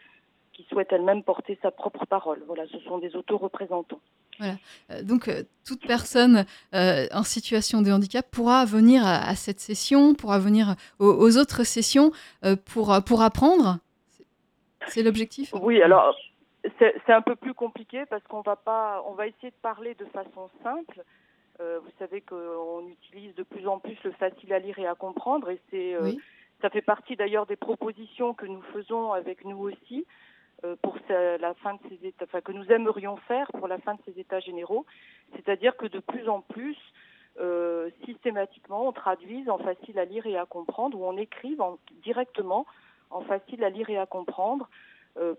qui 0.58 0.66
souhaitent 0.68 0.92
elles-mêmes 0.92 1.22
porter 1.22 1.56
sa 1.62 1.70
propre 1.70 2.04
parole. 2.04 2.42
Voilà, 2.46 2.66
ce 2.66 2.80
sont 2.80 2.98
des 2.98 3.14
auto-représentants. 3.14 4.00
Voilà. 4.38 4.54
Euh, 4.90 5.02
donc, 5.02 5.28
euh, 5.28 5.44
toute 5.64 5.86
personne 5.86 6.44
euh, 6.74 7.06
en 7.12 7.22
situation 7.22 7.80
de 7.80 7.92
handicap 7.92 8.28
pourra 8.28 8.64
venir 8.64 9.06
à, 9.06 9.34
cette 9.36 9.60
session, 9.60 10.14
pourra 10.14 10.40
venir 10.40 10.74
aux, 10.98 11.38
autres 11.38 11.64
sessions 11.64 12.10
pour, 12.64 12.98
pour 13.06 13.22
apprendre. 13.22 13.78
C'est 14.88 15.02
l'objectif? 15.02 15.54
Oui, 15.60 15.80
alors 15.80 16.14
c'est 16.78 17.12
un 17.12 17.22
peu 17.22 17.36
plus 17.36 17.54
compliqué 17.54 18.04
parce 18.06 18.22
qu'on 18.24 18.40
va 18.40 18.56
pas, 18.56 19.02
on 19.06 19.12
va 19.12 19.26
essayer 19.26 19.50
de 19.50 19.56
parler 19.62 19.94
de 19.94 20.04
façon 20.06 20.50
simple. 20.62 21.02
vous 21.58 21.90
savez 21.98 22.20
qu'on 22.20 22.86
utilise 22.88 23.34
de 23.34 23.42
plus 23.42 23.66
en 23.66 23.78
plus 23.78 23.96
le 24.04 24.12
facile 24.12 24.52
à 24.52 24.58
lire 24.58 24.78
et 24.78 24.86
à 24.86 24.94
comprendre, 24.94 25.50
et 25.50 25.60
c'est, 25.70 25.96
ça 26.60 26.70
fait 26.70 26.82
partie 26.82 27.16
d'ailleurs 27.16 27.46
des 27.46 27.56
propositions 27.56 28.34
que 28.34 28.46
nous 28.46 28.62
faisons 28.72 29.12
avec 29.12 29.44
nous 29.44 29.58
aussi. 29.58 30.06
Euh, 30.64 30.74
pour 30.82 30.96
la 31.08 31.54
fin 31.54 31.74
de 31.74 31.78
ces 31.88 32.08
états, 32.08 32.24
enfin, 32.24 32.40
que 32.40 32.50
nous 32.50 32.66
aimerions 32.72 33.16
faire 33.28 33.46
pour 33.52 33.68
la 33.68 33.78
fin 33.78 33.94
de 33.94 34.00
ces 34.04 34.18
états 34.18 34.40
généraux, 34.40 34.86
c'est-à-dire 35.36 35.76
que 35.76 35.86
de 35.86 36.00
plus 36.00 36.28
en 36.28 36.40
plus, 36.40 36.76
euh, 37.38 37.90
systématiquement, 38.04 38.88
on 38.88 38.92
traduise 38.92 39.48
en 39.48 39.58
facile 39.58 40.00
à 40.00 40.04
lire 40.04 40.26
et 40.26 40.36
à 40.36 40.46
comprendre, 40.46 40.98
ou 40.98 41.04
on 41.04 41.16
écrive 41.16 41.62
directement 42.02 42.66
en 43.10 43.20
facile 43.20 43.62
à 43.62 43.70
lire 43.70 43.88
et 43.88 43.98
à 43.98 44.06
comprendre 44.06 44.68
euh, 44.68 44.74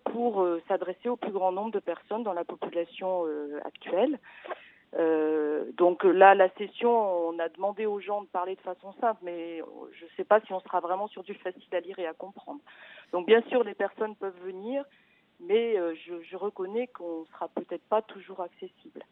pour 0.05 0.45
s'adresser 0.67 1.09
au 1.09 1.15
plus 1.15 1.31
grand 1.31 1.51
nombre 1.51 1.71
de 1.71 1.79
personnes 1.79 2.23
dans 2.23 2.33
la 2.33 2.43
population 2.43 3.25
actuelle. 3.65 4.19
donc 5.77 6.03
là, 6.03 6.35
la 6.35 6.49
session, 6.55 6.91
on 7.29 7.39
a 7.39 7.49
demandé 7.49 7.85
aux 7.85 7.99
gens 7.99 8.21
de 8.21 8.27
parler 8.27 8.55
de 8.55 8.61
façon 8.61 8.93
simple, 8.99 9.19
mais 9.23 9.61
je 9.93 10.05
ne 10.05 10.09
sais 10.17 10.23
pas 10.23 10.41
si 10.41 10.53
on 10.53 10.59
sera 10.61 10.79
vraiment 10.79 11.07
sur 11.07 11.23
du 11.23 11.33
facile 11.35 11.73
à 11.73 11.79
lire 11.79 11.99
et 11.99 12.07
à 12.07 12.13
comprendre. 12.13 12.61
Donc 13.11 13.25
bien 13.25 13.41
sûr, 13.49 13.63
les 13.63 13.73
personnes 13.75 14.15
peuvent 14.15 14.39
venir, 14.43 14.83
mais 15.39 15.77
euh, 15.77 15.93
je, 16.29 16.35
reconnais 16.35 16.87
qu'on 16.87 17.21
ne 17.21 17.25
sera 17.27 17.49
peut-être 17.49 17.83
pas 17.89 18.01
toujours 18.01 18.41
accessible. 18.41 19.03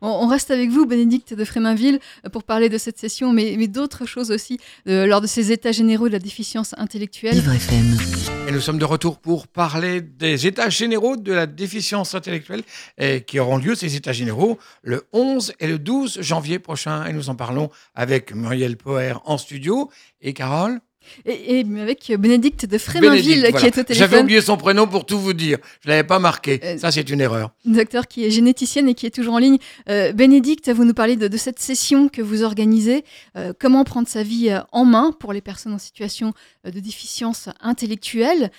On, 0.00 0.26
reste 0.26 0.50
avec 0.50 0.70
vous, 0.70 0.86
Bénédicte 0.86 1.34
de 1.34 1.44
Fréminville, 1.44 2.00
pour 2.32 2.44
parler 2.44 2.68
de 2.68 2.78
cette 2.78 2.98
session, 2.98 3.32
mais, 3.32 3.54
mais 3.58 3.68
d'autres 3.68 4.06
choses 4.06 4.30
aussi, 4.30 4.58
euh, 4.88 5.06
lors 5.06 5.20
de 5.20 5.26
ces 5.26 5.52
états 5.52 5.72
généraux 5.72 6.08
de 6.08 6.12
la 6.12 6.18
déficience 6.18 6.74
intellectuelle. 6.78 7.34
Vivre 7.34 7.52
FM. 7.52 8.48
Et 8.48 8.52
nous 8.52 8.60
sommes 8.60 8.78
de 8.78 8.84
retour 8.84 9.18
pour 9.18 9.48
parler 9.48 10.00
des 10.00 10.46
états 10.46 10.70
généraux 10.70 11.16
de 11.16 11.32
la 11.32 11.46
déficience 11.46 12.14
intellectuelle, 12.14 12.62
et 12.98 13.22
qui 13.22 13.38
auront 13.38 13.56
lieu, 13.56 13.74
ces 13.74 13.96
états 13.96 14.12
généraux, 14.12 14.58
le 14.82 15.06
11 15.12 15.54
et 15.60 15.66
le 15.66 15.78
12 15.78 16.20
janvier 16.20 16.58
prochain. 16.58 17.06
Et 17.06 17.12
nous 17.12 17.30
en 17.30 17.34
parlons 17.34 17.70
avec 17.94 18.34
Muriel 18.34 18.76
Poher 18.76 19.14
en 19.24 19.38
studio 19.38 19.90
et 20.20 20.34
Carole? 20.34 20.80
Et, 21.24 21.64
avec 21.80 22.12
Bénédicte 22.18 22.66
de 22.66 22.78
Fréminville 22.78 23.52
qui 23.58 23.66
est 23.66 23.78
au 23.78 23.82
téléphone. 23.82 23.96
J'avais 23.96 24.20
oublié 24.20 24.40
son 24.40 24.56
prénom 24.56 24.86
pour 24.86 25.06
tout 25.06 25.18
vous 25.18 25.32
dire. 25.32 25.58
Je 25.80 25.88
ne 25.88 25.94
l'avais 25.94 26.06
pas 26.06 26.18
marqué. 26.18 26.60
Euh, 26.62 26.78
Ça, 26.78 26.90
c'est 26.90 27.08
une 27.08 27.20
erreur. 27.20 27.50
Docteur 27.64 28.06
qui 28.06 28.24
est 28.24 28.30
généticienne 28.30 28.88
et 28.88 28.94
qui 28.94 29.06
est 29.06 29.14
toujours 29.14 29.34
en 29.34 29.38
ligne. 29.38 29.58
Euh, 29.88 30.12
Bénédicte, 30.12 30.70
vous 30.70 30.84
nous 30.84 30.94
parlez 30.94 31.16
de, 31.16 31.36
cette 31.36 31.58
session 31.58 32.08
que 32.08 32.22
vous 32.22 32.42
organisez. 32.42 33.04
Euh, 33.36 33.52
comment 33.58 33.84
prendre 33.84 34.08
sa 34.08 34.22
vie 34.22 34.54
en 34.72 34.84
main 34.84 35.12
pour 35.18 35.32
les 35.32 35.40
personnes 35.40 35.72
en 35.72 35.78
situation 35.78 36.32
de 36.64 36.80
déficience 36.80 37.48
intellectuelle? 37.60 38.50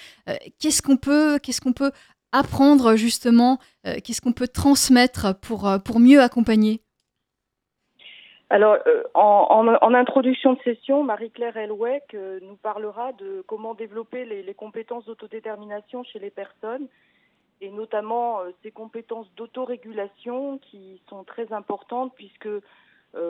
Qu'est-ce 0.60 0.82
qu'on 0.82 0.97
peut, 0.97 1.39
qu'est-ce 1.41 1.62
qu'on 1.62 1.73
peut 1.73 1.91
apprendre 2.32 2.95
justement? 2.95 3.60
Qu'est-ce 4.04 4.21
qu'on 4.21 4.32
peut 4.32 4.47
transmettre 4.47 5.36
pour, 5.41 5.69
pour 5.84 5.99
mieux 5.99 6.21
accompagner? 6.21 6.82
Alors, 8.52 8.80
euh, 8.86 9.04
en, 9.14 9.94
introduction 9.94 10.52
de 10.52 10.60
session, 10.64 11.06
Marie-Claire 11.06 11.56
Elweck 11.56 12.14
euh, 12.14 12.42
nous 12.42 12.58
parlera 12.58 13.14
de 13.14 13.46
comment 13.48 13.76
développer 13.76 14.26
les, 14.26 14.54
compétences 14.54 15.06
d'autodétermination 15.06 16.04
chez 16.04 16.20
les 16.20 16.32
personnes 16.32 16.88
et 17.62 17.72
notamment 17.72 18.42
euh, 18.42 18.50
ces 18.62 18.72
compétences 18.72 19.34
d'autorégulation 19.38 20.58
qui 20.58 21.02
sont 21.08 21.24
très 21.24 21.54
importantes 21.54 22.12
puisque 22.18 22.50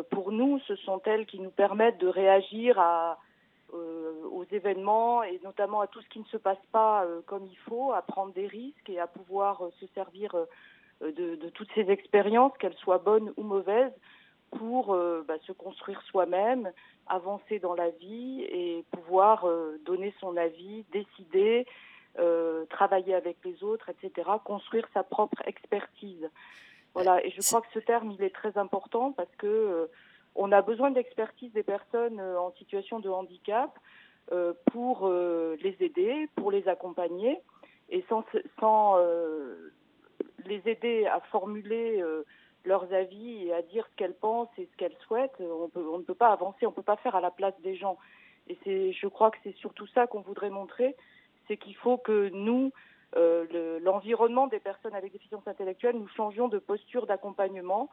pour 0.10 0.32
nous, 0.32 0.60
ce 0.68 0.76
sont 0.76 1.02
elles 1.06 1.28
qui 1.28 1.40
nous 1.40 1.52
permettent 1.52 2.00
de 2.00 2.08
réagir 2.08 2.80
aux 3.74 4.46
événements 4.52 5.24
et 5.24 5.40
notamment 5.44 5.82
à 5.82 5.88
tout 5.88 6.02
ce 6.02 6.10
qui 6.10 6.20
ne 6.20 6.26
se 6.26 6.38
passe 6.38 6.64
pas 6.72 7.04
comme 7.26 7.48
il 7.48 7.58
faut, 7.58 7.92
à 7.92 8.04
prendre 8.04 8.32
des 8.34 8.46
risques 8.46 8.90
et 8.90 9.00
à 9.00 9.08
pouvoir 9.08 9.64
se 9.80 9.88
servir 9.96 10.36
de 11.02 11.50
toutes 11.50 11.72
ces 11.74 11.90
expériences, 11.90 12.56
qu'elles 12.60 12.76
soient 12.76 13.00
bonnes 13.00 13.34
ou 13.38 13.44
mauvaises, 13.44 13.94
pour 14.58 14.96
bah, 15.28 15.36
se 15.48 15.52
construire 15.52 16.02
soi-même, 16.04 16.72
avancer 17.08 17.60
dans 17.60 17.74
la 17.74 17.90
vie 17.90 18.42
et 18.44 18.84
pouvoir 18.92 19.48
donner 19.86 20.14
son 20.20 20.38
avis, 20.38 20.86
décider, 20.92 21.66
travailler 22.70 23.16
avec 23.16 23.38
les 23.46 23.64
autres, 23.64 23.90
etc., 23.90 24.30
construire 24.44 24.88
sa 24.94 25.04
propre 25.04 25.42
expertise. 25.46 26.30
Voilà, 26.94 27.26
et 27.26 27.32
je 27.32 27.42
crois 27.42 27.62
que 27.62 27.72
ce 27.74 27.80
terme, 27.80 28.12
il 28.12 28.22
est 28.24 28.36
très 28.36 28.58
important 28.58 29.14
parce 29.14 29.34
que 29.38 29.90
on 30.36 30.52
a 30.52 30.62
besoin 30.62 30.92
d'expertise 30.92 31.52
des 31.54 31.64
personnes 31.64 32.20
en 32.22 32.52
situation 32.54 33.00
de 33.00 33.10
handicap 33.10 33.72
pour 34.72 35.10
les 35.10 35.76
aider, 35.80 36.28
pour 36.36 36.52
les 36.52 36.68
accompagner 36.68 37.40
et 37.90 38.04
sans, 38.10 38.24
sans 38.60 38.98
les 40.46 40.62
aider 40.66 41.06
à 41.06 41.20
formuler 41.32 42.02
euh, 42.02 42.24
leurs 42.66 42.94
avis 42.94 43.48
et 43.48 43.54
à 43.54 43.62
dire 43.62 43.88
ce 43.92 43.96
qu'elles 43.96 44.14
pensent 44.14 44.50
et 44.58 44.68
ce 44.72 44.78
qu'elles 44.78 44.96
souhaitent, 45.06 45.40
on, 45.40 45.98
ne 45.98 46.04
peut 46.04 46.16
pas 46.16 46.32
avancer, 46.32 46.66
on 46.66 46.70
ne 46.70 46.76
peut 46.76 46.82
pas 46.82 46.98
faire 46.98 47.16
à 47.16 47.22
la 47.22 47.32
place 47.32 47.54
des 47.64 47.76
gens. 47.76 47.98
Et 48.48 48.94
je 48.94 49.08
crois 49.08 49.32
que 49.32 49.38
c'est 49.44 49.56
surtout 49.58 49.88
ça 49.88 50.08
qu'on 50.08 50.22
voudrait 50.22 50.50
montrer, 50.50 50.96
c'est 51.48 51.58
qu'il 51.58 51.76
faut 51.76 51.98
que 51.98 52.30
nous, 52.30 52.72
euh, 53.16 53.80
l'environnement 53.82 54.48
des 54.48 54.60
personnes 54.60 54.94
avec 54.94 55.14
déficience 55.14 55.48
intellectuelle, 55.48 55.96
nous 55.98 56.08
changions 56.10 56.48
de 56.48 56.60
posture 56.60 57.08
d'accompagnement 57.08 57.90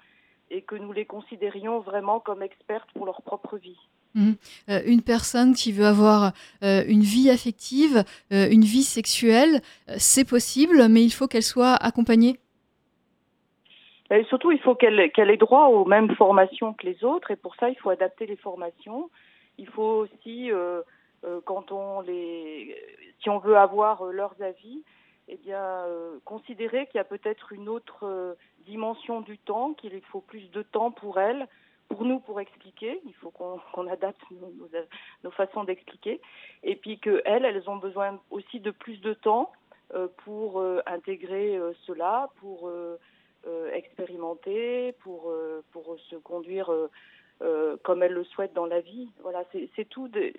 et 0.51 0.63
que 0.63 0.75
nous 0.75 0.93
les 0.93 1.05
considérions 1.05 1.81
vraiment 1.81 2.21
comme 2.21 2.43
expertes 2.43 2.89
pour 2.95 3.05
leur 3.05 3.23
propre 3.23 3.59
vie. 3.59 3.79
Mmh. 4.15 4.33
Euh, 4.71 4.81
une 4.87 5.03
personne 5.03 5.55
qui 5.55 5.73
veut 5.73 5.85
avoir 5.85 6.33
une 6.63 7.03
vie 7.03 7.29
affective, 7.31 8.05
une 8.31 8.65
vie 8.65 8.83
sexuelle, 8.83 9.61
c'est 9.99 10.25
possible, 10.25 10.89
mais 10.89 11.05
il 11.05 11.11
faut 11.11 11.29
qu'elle 11.29 11.43
soit 11.43 11.75
accompagnée 11.75 12.39
et 14.11 14.25
surtout, 14.25 14.51
il 14.53 14.61
faut 14.61 14.75
qu'elle 14.75 15.01
ait 15.01 15.37
droit 15.37 15.67
aux 15.67 15.85
mêmes 15.85 16.15
formations 16.15 16.73
que 16.73 16.87
les 16.87 17.05
autres, 17.05 17.31
et 17.31 17.37
pour 17.37 17.55
ça, 17.57 17.69
il 17.69 17.77
faut 17.77 17.91
adapter 17.91 18.27
les 18.27 18.37
formations. 18.37 19.11
Il 19.59 19.67
faut 19.67 20.07
aussi, 20.07 20.51
euh, 20.51 20.81
euh, 21.25 21.41
quand 21.45 21.73
on 21.73 22.01
les, 22.01 22.75
si 23.21 23.29
on 23.29 23.39
veut 23.39 23.57
avoir 23.57 24.03
euh, 24.07 24.13
leurs 24.13 24.41
avis, 24.41 24.83
eh 25.31 25.37
bien, 25.37 25.85
considérer 26.25 26.87
qu'il 26.87 26.97
y 26.97 27.01
a 27.01 27.05
peut-être 27.05 27.53
une 27.53 27.69
autre 27.69 28.35
dimension 28.65 29.21
du 29.21 29.37
temps, 29.37 29.75
qu'il 29.75 30.01
faut 30.11 30.23
plus 30.23 30.51
de 30.53 30.63
temps 30.63 30.91
pour 30.91 31.21
elles, 31.21 31.47
pour 31.91 32.07
nous, 32.07 32.19
pour 32.19 32.41
expliquer. 32.41 32.99
Il 33.05 33.13
faut 33.13 33.31
qu'on 33.31 33.87
adapte 33.89 34.23
nos, 34.31 34.51
nos 35.23 35.31
façons 35.33 35.65
d'expliquer, 35.65 36.23
et 36.63 36.77
puis 36.77 36.99
que 36.99 37.21
elles, 37.27 37.45
elles 37.45 37.69
ont 37.69 37.77
besoin 37.77 38.19
aussi 38.31 38.59
de 38.59 38.71
plus 38.71 39.03
de 39.03 39.13
temps 39.13 39.53
pour 40.25 40.65
intégrer 40.87 41.61
cela, 41.87 42.31
pour 42.41 42.71
euh, 42.71 42.99
expérimenter, 43.75 44.93
pour, 45.01 45.31
euh, 45.31 45.63
pour 45.73 45.97
se 46.11 46.17
conduire 46.17 46.71
euh, 47.43 47.77
comme 47.83 48.03
elles 48.03 48.13
le 48.13 48.25
souhaitent 48.25 48.55
dans 48.55 48.67
la 48.67 48.81
vie. 48.81 49.09
Voilà, 49.23 49.45
c'est 49.53 49.89
tout 49.89 50.09
des, 50.09 50.35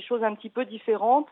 choses 0.00 0.22
un 0.22 0.34
petit 0.34 0.50
peu 0.50 0.64
différentes. 0.64 1.28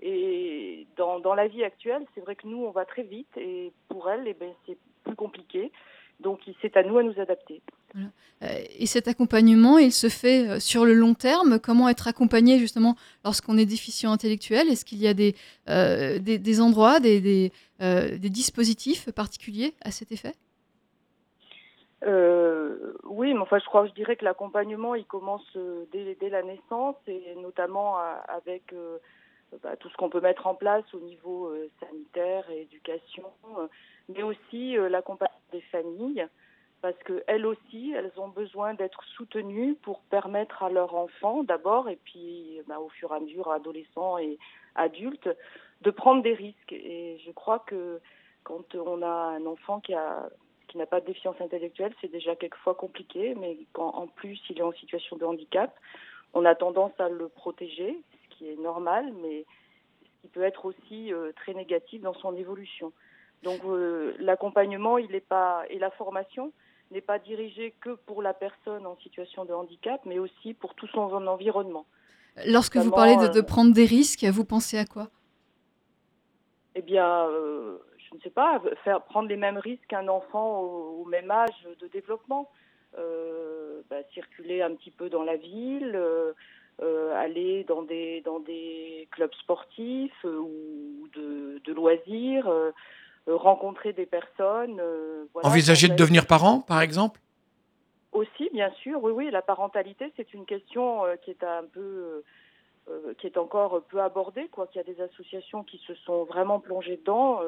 Et 0.00 0.86
dans, 0.96 1.18
dans 1.18 1.34
la 1.34 1.48
vie 1.48 1.64
actuelle, 1.64 2.04
c'est 2.14 2.20
vrai 2.20 2.36
que 2.36 2.46
nous, 2.46 2.64
on 2.64 2.70
va 2.70 2.84
très 2.84 3.02
vite 3.02 3.36
et 3.36 3.72
pour 3.88 4.08
elles, 4.08 4.24
eh 4.26 4.34
ben, 4.34 4.52
c'est 4.66 4.78
plus 5.04 5.16
compliqué. 5.16 5.72
Donc, 6.20 6.40
c'est 6.62 6.76
à 6.76 6.82
nous 6.82 6.98
à 6.98 7.02
nous 7.02 7.18
adapter. 7.20 7.62
Et 8.78 8.86
cet 8.86 9.06
accompagnement, 9.06 9.78
il 9.78 9.92
se 9.92 10.08
fait 10.08 10.58
sur 10.58 10.84
le 10.84 10.92
long 10.92 11.14
terme. 11.14 11.60
Comment 11.60 11.88
être 11.88 12.08
accompagné 12.08 12.58
justement 12.58 12.96
lorsqu'on 13.24 13.56
est 13.56 13.66
déficient 13.66 14.10
intellectuel? 14.10 14.68
Est-ce 14.68 14.84
qu'il 14.84 14.98
y 14.98 15.06
a 15.06 15.14
des, 15.14 15.36
des, 15.66 16.60
endroits, 16.60 16.98
des, 16.98 17.20
des 17.20 18.30
dispositifs 18.30 19.10
particuliers 19.12 19.74
à 19.82 19.92
cet 19.92 20.10
effet? 20.10 20.34
Euh, 22.04 22.92
oui, 23.04 23.34
mais 23.34 23.40
enfin, 23.40 23.58
je 23.58 23.64
crois, 23.64 23.86
je 23.86 23.92
dirais 23.92 24.16
que 24.16 24.24
l'accompagnement, 24.24 24.94
il 24.94 25.04
commence 25.04 25.46
euh, 25.56 25.84
dès, 25.92 26.14
dès, 26.14 26.28
la 26.28 26.42
naissance 26.42 26.96
et 27.08 27.34
notamment 27.36 27.98
euh, 27.98 28.14
avec 28.28 28.74
bah, 29.62 29.76
tout 29.76 29.88
ce 29.88 29.96
qu'on 29.96 30.10
peut 30.10 30.20
mettre 30.20 30.46
en 30.46 30.54
place 30.54 30.84
au 30.94 31.00
niveau 31.00 31.52
sanitaire 31.80 32.48
et 32.50 32.62
éducation, 32.62 33.24
mais 34.08 34.22
aussi 34.22 34.76
l'accompagnement 34.76 35.34
des 35.52 35.60
familles, 35.62 36.26
parce 36.82 36.98
que 36.98 37.24
elles 37.26 37.46
aussi, 37.46 37.92
elles 37.96 38.12
ont 38.18 38.28
besoin 38.28 38.74
d'être 38.74 39.02
soutenues 39.16 39.74
pour 39.82 40.00
permettre 40.02 40.62
à 40.62 40.70
leurs 40.70 40.94
enfants, 40.94 41.42
d'abord, 41.42 41.88
et 41.88 41.98
puis 42.04 42.60
bah, 42.68 42.78
au 42.78 42.90
fur 42.90 43.10
et 43.12 43.16
à 43.16 43.20
mesure, 43.20 43.50
adolescents 43.50 44.18
et 44.18 44.38
adultes, 44.76 45.30
de 45.80 45.90
prendre 45.90 46.22
des 46.22 46.34
risques. 46.34 46.72
Et 46.72 47.18
je 47.26 47.32
crois 47.32 47.60
que 47.60 48.00
quand 48.44 48.74
on 48.76 49.02
a 49.02 49.36
un 49.36 49.46
enfant 49.46 49.80
qui 49.80 49.94
a 49.94 50.28
qui 50.68 50.78
n'a 50.78 50.86
pas 50.86 51.00
de 51.00 51.06
déficience 51.06 51.40
intellectuelle, 51.40 51.92
c'est 52.00 52.10
déjà 52.10 52.36
quelquefois 52.36 52.74
compliqué, 52.74 53.34
mais 53.34 53.58
quand 53.72 53.90
en 53.94 54.06
plus 54.06 54.38
il 54.50 54.58
est 54.58 54.62
en 54.62 54.72
situation 54.72 55.16
de 55.16 55.24
handicap, 55.24 55.74
on 56.34 56.44
a 56.44 56.54
tendance 56.54 56.92
à 56.98 57.08
le 57.08 57.28
protéger, 57.28 57.96
ce 58.22 58.36
qui 58.36 58.48
est 58.48 58.56
normal, 58.56 59.12
mais 59.22 59.44
ce 60.02 60.22
qui 60.22 60.28
peut 60.28 60.42
être 60.42 60.66
aussi 60.66 61.12
euh, 61.12 61.32
très 61.34 61.54
négatif 61.54 62.02
dans 62.02 62.14
son 62.14 62.36
évolution. 62.36 62.92
Donc 63.42 63.60
euh, 63.64 64.14
l'accompagnement, 64.18 64.98
il 64.98 65.14
est 65.14 65.26
pas 65.26 65.64
et 65.70 65.78
la 65.78 65.90
formation 65.90 66.52
n'est 66.90 67.00
pas 67.00 67.18
dirigée 67.18 67.74
que 67.80 67.90
pour 68.06 68.22
la 68.22 68.34
personne 68.34 68.86
en 68.86 68.96
situation 68.96 69.44
de 69.44 69.52
handicap, 69.52 70.00
mais 70.04 70.18
aussi 70.18 70.54
pour 70.54 70.74
tout 70.74 70.86
son 70.88 71.00
environnement. 71.26 71.86
Lorsque 72.46 72.76
vous 72.76 72.90
parlez 72.90 73.16
de, 73.16 73.32
de, 73.32 73.40
euh, 73.40 73.42
prendre 73.42 73.72
des 73.72 73.84
risques, 73.84 74.24
vous 74.24 74.44
pensez 74.44 74.78
à 74.78 74.84
quoi? 74.84 75.08
Eh 76.74 76.82
bien, 76.82 77.26
je 78.10 78.16
ne 78.16 78.20
sais 78.20 78.30
pas, 78.30 78.60
faire 78.84 79.02
prendre 79.02 79.28
les 79.28 79.36
mêmes 79.36 79.58
risques 79.58 79.86
qu'un 79.88 80.08
enfant 80.08 80.60
au, 80.60 81.04
même 81.04 81.30
âge 81.30 81.68
de 81.80 81.86
développement. 81.88 82.50
Euh, 82.96 83.82
bah, 83.90 83.96
circuler 84.14 84.62
un 84.62 84.74
petit 84.74 84.90
peu 84.90 85.10
dans 85.10 85.22
la 85.22 85.36
ville, 85.36 85.92
euh, 85.94 86.32
euh, 86.82 87.14
aller 87.14 87.64
dans 87.64 87.82
des, 87.82 88.22
dans 88.22 88.40
des 88.40 89.08
clubs 89.10 89.34
sportifs 89.34 90.24
ou 90.24 91.06
de, 91.14 91.60
de 91.64 91.72
loisirs, 91.72 92.50
rencontrer 93.26 93.92
des 93.92 94.06
personnes. 94.06 94.80
Voilà, 95.34 95.48
Envisager 95.48 95.88
de 95.88 95.96
devenir 95.96 96.26
parent, 96.26 96.60
par 96.60 96.80
exemple? 96.80 97.20
Aussi, 98.12 98.48
bien 98.52 98.70
sûr, 98.82 99.02
oui, 99.02 99.12
oui. 99.12 99.30
La 99.30 99.42
parentalité, 99.42 100.10
c'est 100.16 100.32
une 100.32 100.46
question 100.46 101.02
qui 101.22 101.30
est 101.30 101.44
un 101.44 101.64
peu 101.70 102.24
qui 103.18 103.26
est 103.26 103.36
encore 103.36 103.82
peu 103.82 104.00
abordée, 104.00 104.48
quoi. 104.48 104.66
Qu'il 104.66 104.80
y 104.80 104.90
a 104.90 104.92
des 104.92 105.00
associations 105.02 105.62
qui 105.62 105.78
se 105.86 105.94
sont 105.94 106.24
vraiment 106.24 106.58
plongées 106.58 106.96
dedans. 106.96 107.40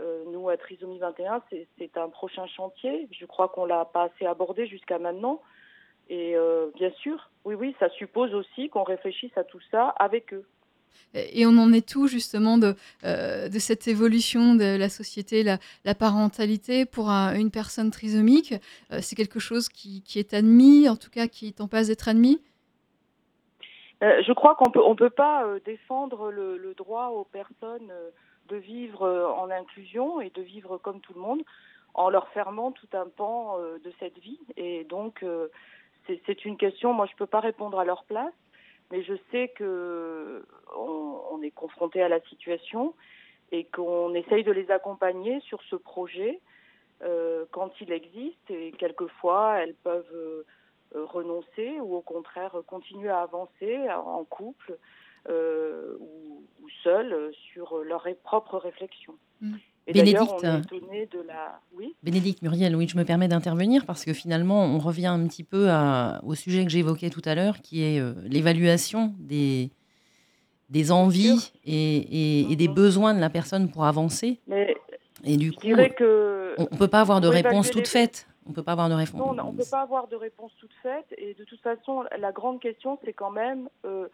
Euh, 0.00 0.24
nous, 0.26 0.48
à 0.48 0.56
Trisomie 0.56 0.98
21, 0.98 1.42
c'est 1.78 1.96
un 1.96 2.08
prochain 2.08 2.46
chantier. 2.46 3.08
Je 3.12 3.26
crois 3.26 3.48
qu'on 3.48 3.64
l'a 3.64 3.84
pas 3.84 4.04
assez 4.04 4.26
abordé 4.26 4.66
jusqu'à 4.66 4.98
maintenant. 4.98 5.40
Et 6.08 6.36
euh, 6.36 6.70
bien 6.74 6.90
sûr, 7.00 7.30
oui, 7.44 7.54
oui, 7.54 7.76
ça 7.78 7.88
suppose 7.90 8.34
aussi 8.34 8.68
qu'on 8.68 8.82
réfléchisse 8.82 9.36
à 9.36 9.44
tout 9.44 9.60
ça 9.70 9.88
avec 9.98 10.34
eux. 10.34 10.44
Et 11.14 11.46
on 11.46 11.56
en 11.58 11.72
est 11.72 11.88
tout 11.88 12.08
justement 12.08 12.58
de, 12.58 12.74
euh, 13.04 13.48
de 13.48 13.58
cette 13.60 13.86
évolution 13.86 14.56
de 14.56 14.76
la 14.76 14.88
société, 14.88 15.44
la, 15.44 15.58
la 15.84 15.94
parentalité 15.94 16.86
pour 16.86 17.08
une 17.08 17.50
personne 17.52 17.90
trisomique? 17.90 18.54
c'est 19.00 19.14
quelque 19.14 19.38
chose 19.38 19.68
qui, 19.68 20.02
qui, 20.02 20.18
est 20.18 20.34
admis, 20.34 20.88
en 20.88 20.96
tout 20.96 21.10
cas 21.10 21.28
qui 21.28 21.48
est 21.48 21.60
en 21.60 21.68
passe 21.68 21.86
d'être 21.86 22.08
admis? 22.08 22.40
Je 24.02 24.32
crois 24.32 24.56
qu'on 24.56 24.70
peut, 24.70 24.82
on 24.84 24.96
peut 24.96 25.10
pas 25.10 25.46
défendre 25.64 26.30
le, 26.30 26.58
le, 26.58 26.74
droit 26.74 27.08
aux 27.08 27.24
personnes 27.24 27.92
de 28.48 28.56
vivre 28.56 29.02
euh, 29.02 29.26
en 29.28 29.50
inclusion 29.50 30.20
et 30.20 30.30
de 30.30 30.42
vivre 30.42 30.78
comme 30.78 31.00
tout 31.00 31.14
le 31.14 31.20
monde 31.20 31.42
en 31.94 32.10
leur 32.10 32.28
fermant 32.28 32.72
tout 32.72 32.88
un 32.92 33.08
pan 33.08 33.58
euh, 33.58 33.78
de 33.78 33.92
cette 34.00 34.18
vie. 34.18 34.40
Et 34.56 34.84
donc, 34.84 35.22
euh, 35.22 35.48
c'est 36.26 36.44
une 36.44 36.58
question, 36.58 36.92
moi 36.92 37.06
je 37.06 37.12
ne 37.12 37.16
peux 37.16 37.26
pas 37.26 37.40
répondre 37.40 37.78
à 37.78 37.84
leur 37.84 38.04
place, 38.04 38.34
mais 38.90 39.02
je 39.02 39.14
sais 39.30 39.48
que 39.48 40.44
on, 40.76 41.40
est 41.42 41.50
confronté 41.50 42.02
à 42.02 42.08
la 42.08 42.20
situation 42.22 42.94
et 43.52 43.64
qu'on 43.64 44.14
essaye 44.14 44.44
de 44.44 44.52
les 44.52 44.70
accompagner 44.70 45.40
sur 45.40 45.62
ce 45.62 45.76
projet 45.76 46.40
quand 47.50 47.70
il 47.80 47.92
existe. 47.92 48.50
Et 48.50 48.72
quelquefois, 48.72 49.60
elles 49.60 49.74
peuvent 49.74 50.44
renoncer 50.94 51.80
ou 51.80 51.96
au 51.96 52.00
contraire 52.00 52.56
continuer 52.66 53.08
à 53.08 53.20
avancer 53.20 53.88
en 53.90 54.24
couple 54.24 54.78
euh, 55.30 55.96
ou, 56.00 56.44
ou 56.62 56.68
seuls 56.82 57.12
euh, 57.12 57.30
sur 57.52 57.78
leur 57.78 58.06
propre 58.24 58.58
réflexion. 58.58 59.14
Mm. 59.40 59.54
Bénédicte, 59.86 60.42
de 60.42 61.26
la... 61.26 61.60
oui? 61.76 61.94
Bénédicte 62.02 62.42
Muriel, 62.42 62.74
oui, 62.76 62.88
je 62.88 62.96
me 62.96 63.04
permets 63.04 63.28
d'intervenir 63.28 63.84
parce 63.86 64.04
que 64.04 64.12
finalement, 64.12 64.64
on 64.64 64.78
revient 64.78 65.06
un 65.06 65.26
petit 65.26 65.44
peu 65.44 65.68
à, 65.70 66.20
au 66.24 66.34
sujet 66.34 66.64
que 66.64 66.70
j'évoquais 66.70 67.10
tout 67.10 67.22
à 67.24 67.34
l'heure, 67.34 67.60
qui 67.62 67.82
est 67.82 68.00
euh, 68.00 68.12
l'évaluation 68.24 69.14
des, 69.18 69.70
des 70.68 70.90
envies 70.90 71.52
et, 71.64 71.96
et, 71.96 72.52
et, 72.52 72.56
des 72.56 72.68
mhm. 72.68 72.74
besoins 72.74 73.14
de 73.14 73.20
la 73.20 73.30
personne 73.30 73.70
pour 73.70 73.84
avancer. 73.84 74.40
Mais 74.46 74.74
et 75.22 75.36
du 75.36 75.52
coup, 75.52 75.66
que 75.96 76.43
on 76.58 76.62
ne 76.62 76.78
peut 76.78 76.88
pas 76.88 77.00
avoir 77.00 77.20
de 77.20 77.28
réponse 77.28 77.70
toute 77.70 77.88
faite. 77.88 78.26
On 78.46 78.52
peut 78.52 78.62
pas 78.62 78.72
avoir 78.72 78.88
de 78.88 78.94
réponse. 78.94 79.18
Non, 79.18 79.30
on 79.42 79.52
ne 79.52 79.56
peut 79.56 79.70
pas 79.70 79.80
avoir 79.80 80.06
de 80.08 80.16
réponse 80.16 80.52
toute 80.58 80.74
faite. 80.82 81.06
Et 81.16 81.34
de 81.34 81.44
toute 81.44 81.60
façon, 81.60 82.04
la 82.18 82.30
grande 82.30 82.60
question, 82.60 82.98
c'est 83.04 83.14
quand 83.14 83.30
même 83.30 83.70
euh, 83.86 84.08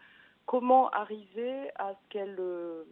comment 0.45 0.89
arriver 0.89 1.69
à 1.75 1.91
ce 1.91 2.09
qu'elles 2.09 2.37
euh, 2.39 2.83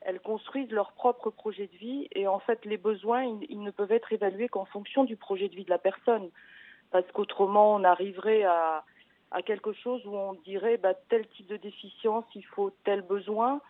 elles 0.00 0.20
construisent 0.20 0.70
leur 0.70 0.92
propre 0.92 1.30
projet 1.30 1.66
de 1.66 1.76
vie 1.76 2.08
et 2.12 2.26
en 2.28 2.38
fait 2.38 2.64
les 2.64 2.76
besoins 2.76 3.24
ils, 3.24 3.60
ne 3.60 3.70
peuvent 3.70 3.92
être 3.92 4.12
évalués 4.12 4.48
qu'en 4.48 4.64
fonction 4.64 5.04
du 5.04 5.16
projet 5.16 5.48
de 5.48 5.56
vie 5.56 5.64
de 5.64 5.70
la 5.70 5.78
personne. 5.78 6.30
parce 6.90 7.06
qu'autrement 7.12 7.74
on 7.74 7.84
arriverait 7.84 8.44
à, 8.44 8.84
à, 9.32 9.42
quelque 9.42 9.72
chose 9.72 10.04
où 10.06 10.14
on 10.14 10.34
dirait 10.44 10.76
bah, 10.76 10.94
tel 11.08 11.26
type 11.28 11.48
de 11.48 11.56
déficience, 11.56 12.24
il 12.34 12.44
faut 12.44 12.70
tel 12.84 13.02
besoin, 13.02 13.60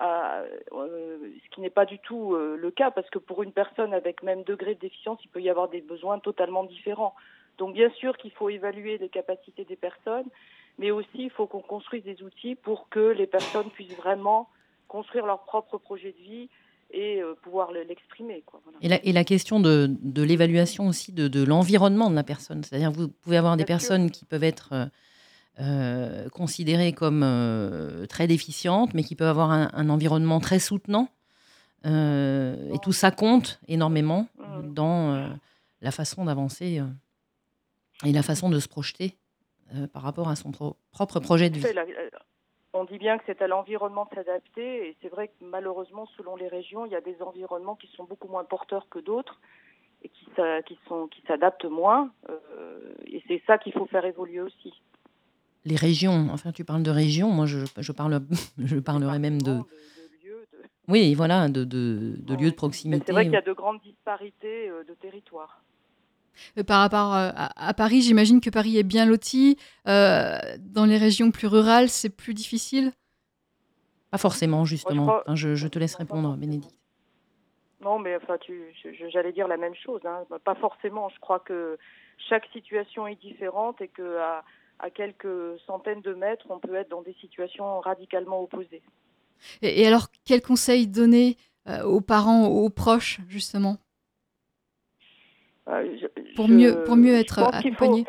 euh, 0.00 0.46
ce 0.72 1.54
qui 1.54 1.60
n'est 1.60 1.70
pas 1.70 1.84
du 1.84 1.98
tout 1.98 2.34
euh, 2.34 2.56
le 2.56 2.70
cas, 2.70 2.90
parce 2.90 3.08
que 3.10 3.18
pour 3.18 3.42
une 3.42 3.52
personne 3.52 3.92
avec 3.92 4.22
même 4.22 4.42
degré 4.42 4.74
de 4.74 4.80
déficience, 4.80 5.18
il 5.24 5.28
peut 5.28 5.42
y 5.42 5.50
avoir 5.50 5.68
des 5.68 5.82
besoins 5.82 6.18
totalement 6.18 6.64
différents. 6.64 7.14
Donc 7.58 7.74
bien 7.74 7.90
sûr 7.90 8.16
qu'il 8.16 8.30
faut 8.32 8.48
évaluer 8.48 8.96
les 8.98 9.10
capacités 9.10 9.64
des 9.64 9.76
personnes, 9.76 10.26
mais 10.78 10.90
aussi 10.90 11.08
il 11.14 11.30
faut 11.30 11.46
qu'on 11.46 11.60
construise 11.60 12.02
des 12.04 12.22
outils 12.22 12.54
pour 12.54 12.88
que 12.88 13.10
les 13.10 13.26
personnes 13.26 13.68
puissent 13.70 13.96
vraiment 13.96 14.48
construire 14.88 15.26
leur 15.26 15.44
propre 15.44 15.76
projet 15.76 16.12
de 16.12 16.22
vie 16.22 16.48
et 16.90 17.20
euh, 17.20 17.34
pouvoir 17.42 17.70
l'exprimer. 17.72 18.42
Voilà. 18.50 18.78
Et, 18.80 18.88
la, 18.88 19.04
et, 19.04 19.12
la, 19.12 19.24
question 19.24 19.60
de, 19.60 19.88
de 20.00 20.22
l'évaluation 20.22 20.88
aussi 20.88 21.12
de, 21.12 21.28
de 21.28 21.44
l'environnement 21.44 22.08
de 22.08 22.14
la 22.14 22.24
personne, 22.24 22.62
c'est-à-dire 22.64 22.90
vous 22.90 23.08
pouvez 23.08 23.36
avoir 23.36 23.58
des 23.58 23.64
personnes 23.66 24.10
qui 24.10 24.24
peuvent 24.24 24.44
être 24.44 24.88
euh, 25.60 25.62
euh, 25.62 26.28
considérées 26.30 26.92
comme 26.92 27.24
très 28.08 28.26
déficientes, 28.26 28.94
mais 28.94 29.02
qui 29.02 29.14
peuvent 29.14 29.28
avoir 29.28 29.50
un, 29.50 29.70
un 29.74 29.88
environnement 29.90 30.40
très 30.40 30.58
soutenant. 30.58 31.08
et 31.84 32.78
tout 32.82 32.92
ça 32.92 33.10
compte 33.10 33.60
énormément 33.68 34.26
dans 34.62 35.30
la 35.80 35.90
façon 35.90 36.24
d'avancer 36.24 36.80
et 38.04 38.12
la 38.12 38.22
façon 38.22 38.50
de 38.50 38.60
se 38.60 38.68
projeter 38.68 39.16
par 39.92 40.02
rapport 40.02 40.28
à 40.28 40.36
son 40.36 40.52
propre 40.52 41.20
projet 41.20 41.50
de 41.50 41.58
vie 41.58 41.66
on 42.74 42.84
dit 42.84 42.98
bien 42.98 43.18
que 43.18 43.24
c'est 43.26 43.42
à 43.42 43.46
l'environnement 43.46 44.06
de 44.10 44.14
s'adapter 44.14 44.88
et 44.88 44.96
c'est 45.02 45.08
vrai 45.08 45.28
que 45.28 45.34
malheureusement 45.40 46.06
selon 46.16 46.36
les 46.36 46.48
régions 46.48 46.86
il 46.86 46.92
y 46.92 46.96
a 46.96 47.00
des 47.00 47.20
environnements 47.20 47.76
qui 47.76 47.88
sont 47.88 48.04
beaucoup 48.04 48.28
moins 48.28 48.44
porteurs 48.44 48.88
que 48.88 48.98
d'autres 48.98 49.40
et 50.02 50.08
qui, 50.08 50.26
qui 50.66 51.22
s'adaptent 51.26 51.64
moins 51.64 52.10
euh, 52.28 52.94
et 53.06 53.22
c'est 53.28 53.42
ça 53.46 53.58
qu'il 53.58 53.72
faut 53.72 53.86
faire 53.86 54.04
évoluer 54.04 54.40
aussi. 54.40 54.72
Les 55.64 55.76
régions, 55.76 56.28
enfin 56.32 56.52
tu 56.52 56.64
parles 56.64 56.82
de 56.82 56.90
régions, 56.90 57.30
moi 57.30 57.46
je, 57.46 57.58
je 57.78 57.92
parle 57.92 58.20
je 58.58 58.78
parlerai 58.78 59.18
même 59.18 59.40
de, 59.40 59.60
oui 60.88 61.14
voilà 61.14 61.48
de, 61.48 61.64
de, 61.64 62.16
de 62.18 62.34
lieux 62.34 62.50
de 62.50 62.56
proximité. 62.56 63.04
C'est 63.06 63.12
vrai 63.12 63.24
qu'il 63.24 63.32
y 63.32 63.36
a 63.36 63.42
de 63.42 63.52
grandes 63.52 63.80
disparités 63.80 64.68
euh, 64.68 64.82
de 64.84 64.94
territoires. 64.94 65.62
Euh, 66.58 66.64
par 66.64 66.80
rapport 66.80 67.14
euh, 67.14 67.30
à, 67.34 67.74
Paris, 67.74 68.02
j'imagine 68.02 68.40
que 68.40 68.50
Paris 68.50 68.78
est 68.78 68.82
bien 68.82 69.06
loti. 69.06 69.58
Euh, 69.88 70.38
dans 70.58 70.84
les 70.84 70.98
régions 70.98 71.30
plus 71.30 71.46
rurales, 71.46 71.88
c'est 71.88 72.14
plus 72.14 72.34
difficile? 72.34 72.92
Pas 74.10 74.18
forcément, 74.18 74.64
justement. 74.64 75.20
je, 75.34 75.66
te 75.66 75.78
laisse 75.78 75.94
répondre, 75.94 76.36
Bénédicte. 76.36 76.74
Non, 77.80 77.98
mais 77.98 78.14
enfin, 78.16 78.36
j'allais 79.12 79.32
dire 79.32 79.48
la 79.48 79.56
même 79.56 79.74
chose. 79.74 80.00
Hein. 80.04 80.24
Pas 80.44 80.54
forcément. 80.54 81.08
Je 81.08 81.18
crois 81.18 81.40
que 81.40 81.78
chaque 82.28 82.46
situation 82.52 83.06
est 83.06 83.20
différente 83.20 83.80
et 83.80 83.88
que 83.88 84.18
à, 84.18 84.44
quelques 84.90 85.58
centaines 85.66 86.00
de 86.02 86.14
mètres, 86.14 86.46
on 86.50 86.58
peut 86.58 86.74
être 86.74 86.90
dans 86.90 87.02
des 87.02 87.14
situations 87.20 87.80
radicalement 87.80 88.42
opposées. 88.42 88.82
Et, 89.60 89.86
alors, 89.86 90.08
quels 90.24 90.42
conseils 90.42 90.86
donner 90.86 91.36
aux 91.84 92.00
parents, 92.00 92.46
aux 92.46 92.70
proches, 92.70 93.20
justement? 93.28 93.78
Euh, 95.68 95.96
pour, 96.34 96.48
mieux, 96.48 96.82
pour 96.84 96.96
mieux 96.96 97.14
être 97.14 97.38
accompagné 97.38 98.04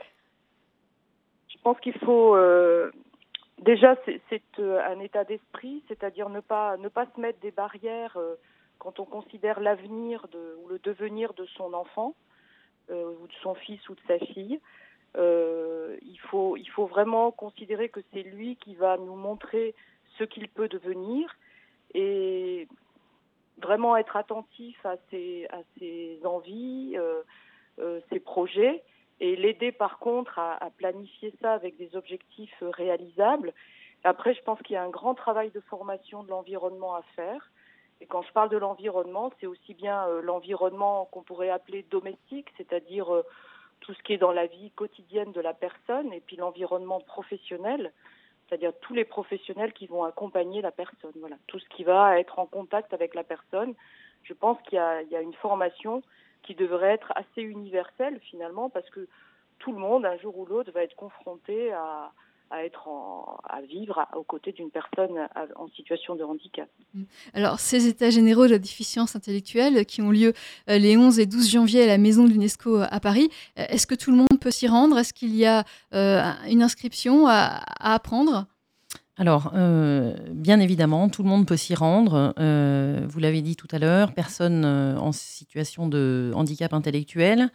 Je 1.49 1.57
pense 1.63 1.79
qu'il 1.81 1.97
faut. 1.99 2.35
Euh, 2.35 2.91
déjà, 3.61 3.95
c'est 4.05 4.41
euh, 4.59 4.81
un 4.83 4.99
état 4.99 5.23
d'esprit, 5.23 5.83
c'est-à-dire 5.87 6.29
ne 6.29 6.39
pas, 6.39 6.77
ne 6.77 6.89
pas 6.89 7.05
se 7.15 7.21
mettre 7.21 7.39
des 7.41 7.51
barrières 7.51 8.17
quand 8.79 8.99
on 8.99 9.05
considère 9.05 9.59
l'avenir 9.59 10.25
ou 10.63 10.67
le 10.67 10.79
devenir 10.79 11.33
de 11.33 11.45
son 11.57 11.73
enfant, 11.73 12.15
ou 12.89 13.27
de 13.27 13.33
son 13.41 13.53
fils 13.53 13.87
ou 13.87 13.95
de 13.95 14.01
sa 14.07 14.17
fille. 14.19 14.59
Il, 15.15 16.19
faut, 16.29 16.57
il 16.57 16.69
faut 16.69 16.85
vraiment 16.85 17.31
considérer 17.31 17.89
que 17.89 17.99
c'est 18.13 18.23
lui 18.23 18.55
qui 18.57 18.75
va 18.75 18.97
nous 18.97 19.15
montrer 19.15 19.75
ce 20.17 20.23
qu'il 20.23 20.47
peut 20.49 20.67
devenir 20.67 21.35
et 21.93 22.67
vraiment 23.61 23.95
être 23.97 24.15
attentif 24.15 24.83
à 24.85 24.95
ses, 25.09 25.47
envies, 26.23 26.93
euh, 26.97 27.21
euh, 27.79 27.99
ses 28.11 28.19
projets, 28.19 28.83
et 29.19 29.35
l'aider 29.35 29.71
par 29.71 29.99
contre 29.99 30.39
à, 30.39 30.63
à, 30.63 30.69
planifier 30.69 31.33
ça 31.41 31.53
avec 31.53 31.77
des 31.77 31.95
objectifs 31.95 32.61
euh, 32.61 32.69
réalisables. 32.71 33.53
Après, 34.03 34.33
je 34.33 34.41
pense 34.41 34.59
qu'il 34.61 34.73
y 34.73 34.77
a 34.77 34.83
un 34.83 34.89
grand 34.89 35.13
travail 35.13 35.51
de 35.51 35.61
formation 35.61 36.23
de 36.23 36.29
l'environnement 36.29 36.95
à 36.95 37.03
faire. 37.15 37.51
Et 38.01 38.05
quand 38.05 38.21
je 38.23 38.33
parle 38.33 38.49
de 38.49 38.57
l'environnement, 38.57 39.31
c'est 39.39 39.47
aussi 39.47 39.73
bien 39.75 40.07
euh, 40.07 40.21
l'environnement 40.21 41.05
qu'on 41.11 41.23
pourrait 41.23 41.51
appeler 41.51 41.83
domestique, 41.89 42.49
c'est-à-dire 42.57 43.23
tout 43.79 43.93
ce 43.93 44.03
qui 44.03 44.13
est 44.13 44.17
dans 44.17 44.31
la 44.31 44.47
vie 44.47 44.71
quotidienne 44.71 45.31
de 45.31 45.41
la 45.41 45.53
personne, 45.53 46.13
et 46.13 46.21
puis 46.21 46.35
l'environnement 46.35 46.99
professionnel, 46.99 47.91
c'est-à-dire 48.47 48.73
tous 48.81 48.93
les 48.93 49.05
professionnels 49.05 49.73
qui 49.73 49.87
vont 49.87 50.03
accompagner 50.03 50.61
la 50.61 50.71
personne. 50.71 51.11
Voilà, 51.15 51.37
tout 51.47 51.59
ce 51.59 51.69
qui 51.69 51.83
va 51.83 52.19
être 52.19 52.39
en 52.39 52.45
contact 52.45 52.93
avec 52.93 53.15
la 53.15 53.23
personne. 53.23 53.73
Je 54.23 54.33
pense 54.33 54.61
qu'il 54.63 54.77
y, 54.77 55.11
y 55.11 55.15
a, 55.15 55.21
une 55.21 55.33
formation 55.33 56.01
qui 56.43 56.55
devrait 56.55 56.91
être 56.91 57.11
assez 57.15 57.41
universelle 57.41 58.19
finalement, 58.21 58.69
parce 58.69 58.89
que 58.89 59.07
tout 59.59 59.71
le 59.71 59.79
monde, 59.79 60.05
un 60.05 60.17
jour 60.17 60.37
ou 60.37 60.45
l'autre, 60.45 60.71
va 60.71 60.83
être 60.83 60.95
confronté 60.95 61.71
à, 61.71 62.11
à 62.53 62.63
être 62.63 62.87
à 63.49 63.61
vivre 63.61 64.05
aux 64.15 64.23
côtés 64.23 64.51
d'une 64.51 64.69
personne 64.69 65.27
en 65.55 65.67
situation 65.69 66.15
de 66.15 66.23
handicap. 66.23 66.69
Alors, 67.33 67.59
ces 67.59 67.87
états 67.87 68.11
généraux 68.11 68.45
de 68.45 68.51
la 68.51 68.59
déficience 68.59 69.15
intellectuelle 69.15 69.85
qui 69.85 70.01
ont 70.03 70.11
lieu 70.11 70.33
euh, 70.69 70.77
les 70.77 70.95
11 70.95 71.19
et 71.19 71.25
12 71.25 71.49
janvier 71.49 71.83
à 71.83 71.87
la 71.87 71.97
Maison 71.97 72.25
de 72.25 72.29
l'UNESCO 72.29 72.77
euh, 72.77 72.85
à 72.89 72.99
Paris, 72.99 73.29
euh, 73.57 73.65
est-ce 73.69 73.87
que 73.87 73.95
tout 73.95 74.11
le 74.11 74.17
monde 74.17 74.39
peut 74.39 74.51
s'y 74.51 74.67
rendre? 74.67 74.99
Est-ce 74.99 75.13
qu'il 75.13 75.35
y 75.35 75.45
a 75.45 75.65
une 75.91 76.61
inscription 76.61 77.27
à, 77.27 77.63
apprendre? 77.79 78.45
Alors, 79.17 79.51
bien 79.53 80.59
évidemment, 80.59 81.09
tout 81.09 81.23
le 81.23 81.29
monde 81.29 81.45
peut 81.45 81.57
s'y 81.57 81.75
rendre. 81.75 82.33
vous 82.37 83.19
l'avez 83.19 83.41
dit 83.41 83.55
tout 83.55 83.67
à 83.71 83.79
l'heure, 83.79 84.13
personne 84.13 84.65
en 84.65 85.11
situation 85.11 85.87
de 85.87 86.31
handicap 86.35 86.73
intellectuel. 86.73 87.49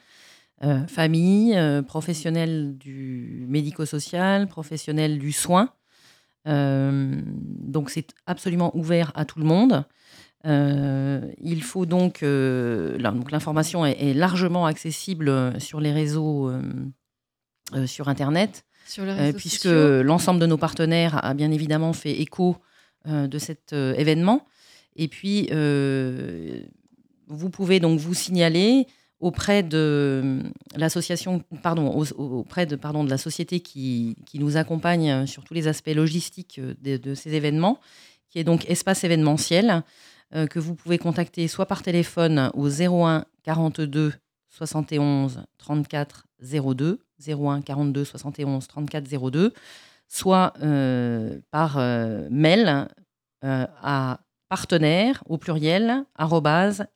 Euh, 0.65 0.85
famille, 0.89 1.57
euh, 1.57 1.83
professionnels 1.83 2.77
du 2.77 3.47
médico-social, 3.49 4.49
professionnels 4.49 5.21
du 5.21 5.31
soin. 5.31 5.73
Euh, 6.49 7.21
donc 7.27 7.91
c'est 7.91 8.09
absolument 8.27 8.77
ouvert 8.77 9.13
à 9.15 9.25
tout 9.25 9.39
le 9.39 9.45
monde. 9.45 9.85
il 10.45 11.63
faut 11.63 11.87
donc, 11.87 12.23
l'information 12.23 13.87
est, 13.87 14.15
largement 14.15 14.67
accessible 14.67 15.61
sur 15.61 15.79
les 15.79 15.93
réseaux, 15.93 16.51
sur 17.87 18.09
Internet, 18.09 18.65
puisque 19.37 19.67
l'ensemble 19.67 20.41
de 20.41 20.47
nos 20.47 20.59
partenaires 20.59 21.25
a 21.25 21.35
bien 21.35 21.53
évidemment 21.53 21.93
fait 21.93 22.19
écho 22.21 22.57
de 23.07 23.39
cet 23.39 23.73
événement. 23.73 24.47
Et 24.97 25.07
puis, 25.09 25.51
vous 27.29 27.51
pouvez 27.51 27.79
donc 27.79 28.01
vous 28.01 28.15
signaler 28.15 28.87
auprès 29.21 29.63
de 29.63 30.43
l'association, 30.77 31.43
pardon, 31.63 31.89
auprès 32.17 32.67
de, 32.67 32.77
pardon, 32.77 33.05
de 33.05 33.11
la 33.11 33.19
société 33.19 33.61
qui, 33.61 34.17
qui, 34.27 34.39
nous 34.39 34.57
accompagne 34.57 35.27
sur 35.27 35.45
tous 35.45 35.55
les 35.55 35.67
aspects 35.67 35.93
logistiques 35.95 36.61
de, 36.61 37.15
ces 37.15 37.35
événements, 37.35 37.81
qui 38.31 38.39
est 38.39 38.45
donc 38.45 38.69
Espace 38.71 39.05
événementiel, 39.05 39.83
euh, 40.35 40.47
que 40.47 40.59
vous 40.59 40.75
pouvez 40.75 40.99
contacter 40.99 41.49
soit 41.49 41.67
par 41.67 41.83
téléphone 41.83 42.51
au 42.55 42.69
01 42.69 43.25
42 43.45 44.13
71 44.51 45.43
34 45.57 46.27
02, 46.43 47.01
01 47.27 47.63
42 47.63 48.05
71 48.05 48.67
34 48.69 49.31
02, 49.31 49.53
soit 50.07 50.53
euh, 50.63 51.41
par 51.51 51.79
euh, 51.79 52.29
mail 52.31 52.89
à 53.43 54.21
partenaire 54.49 55.25
au 55.27 55.39
pluriel 55.39 56.05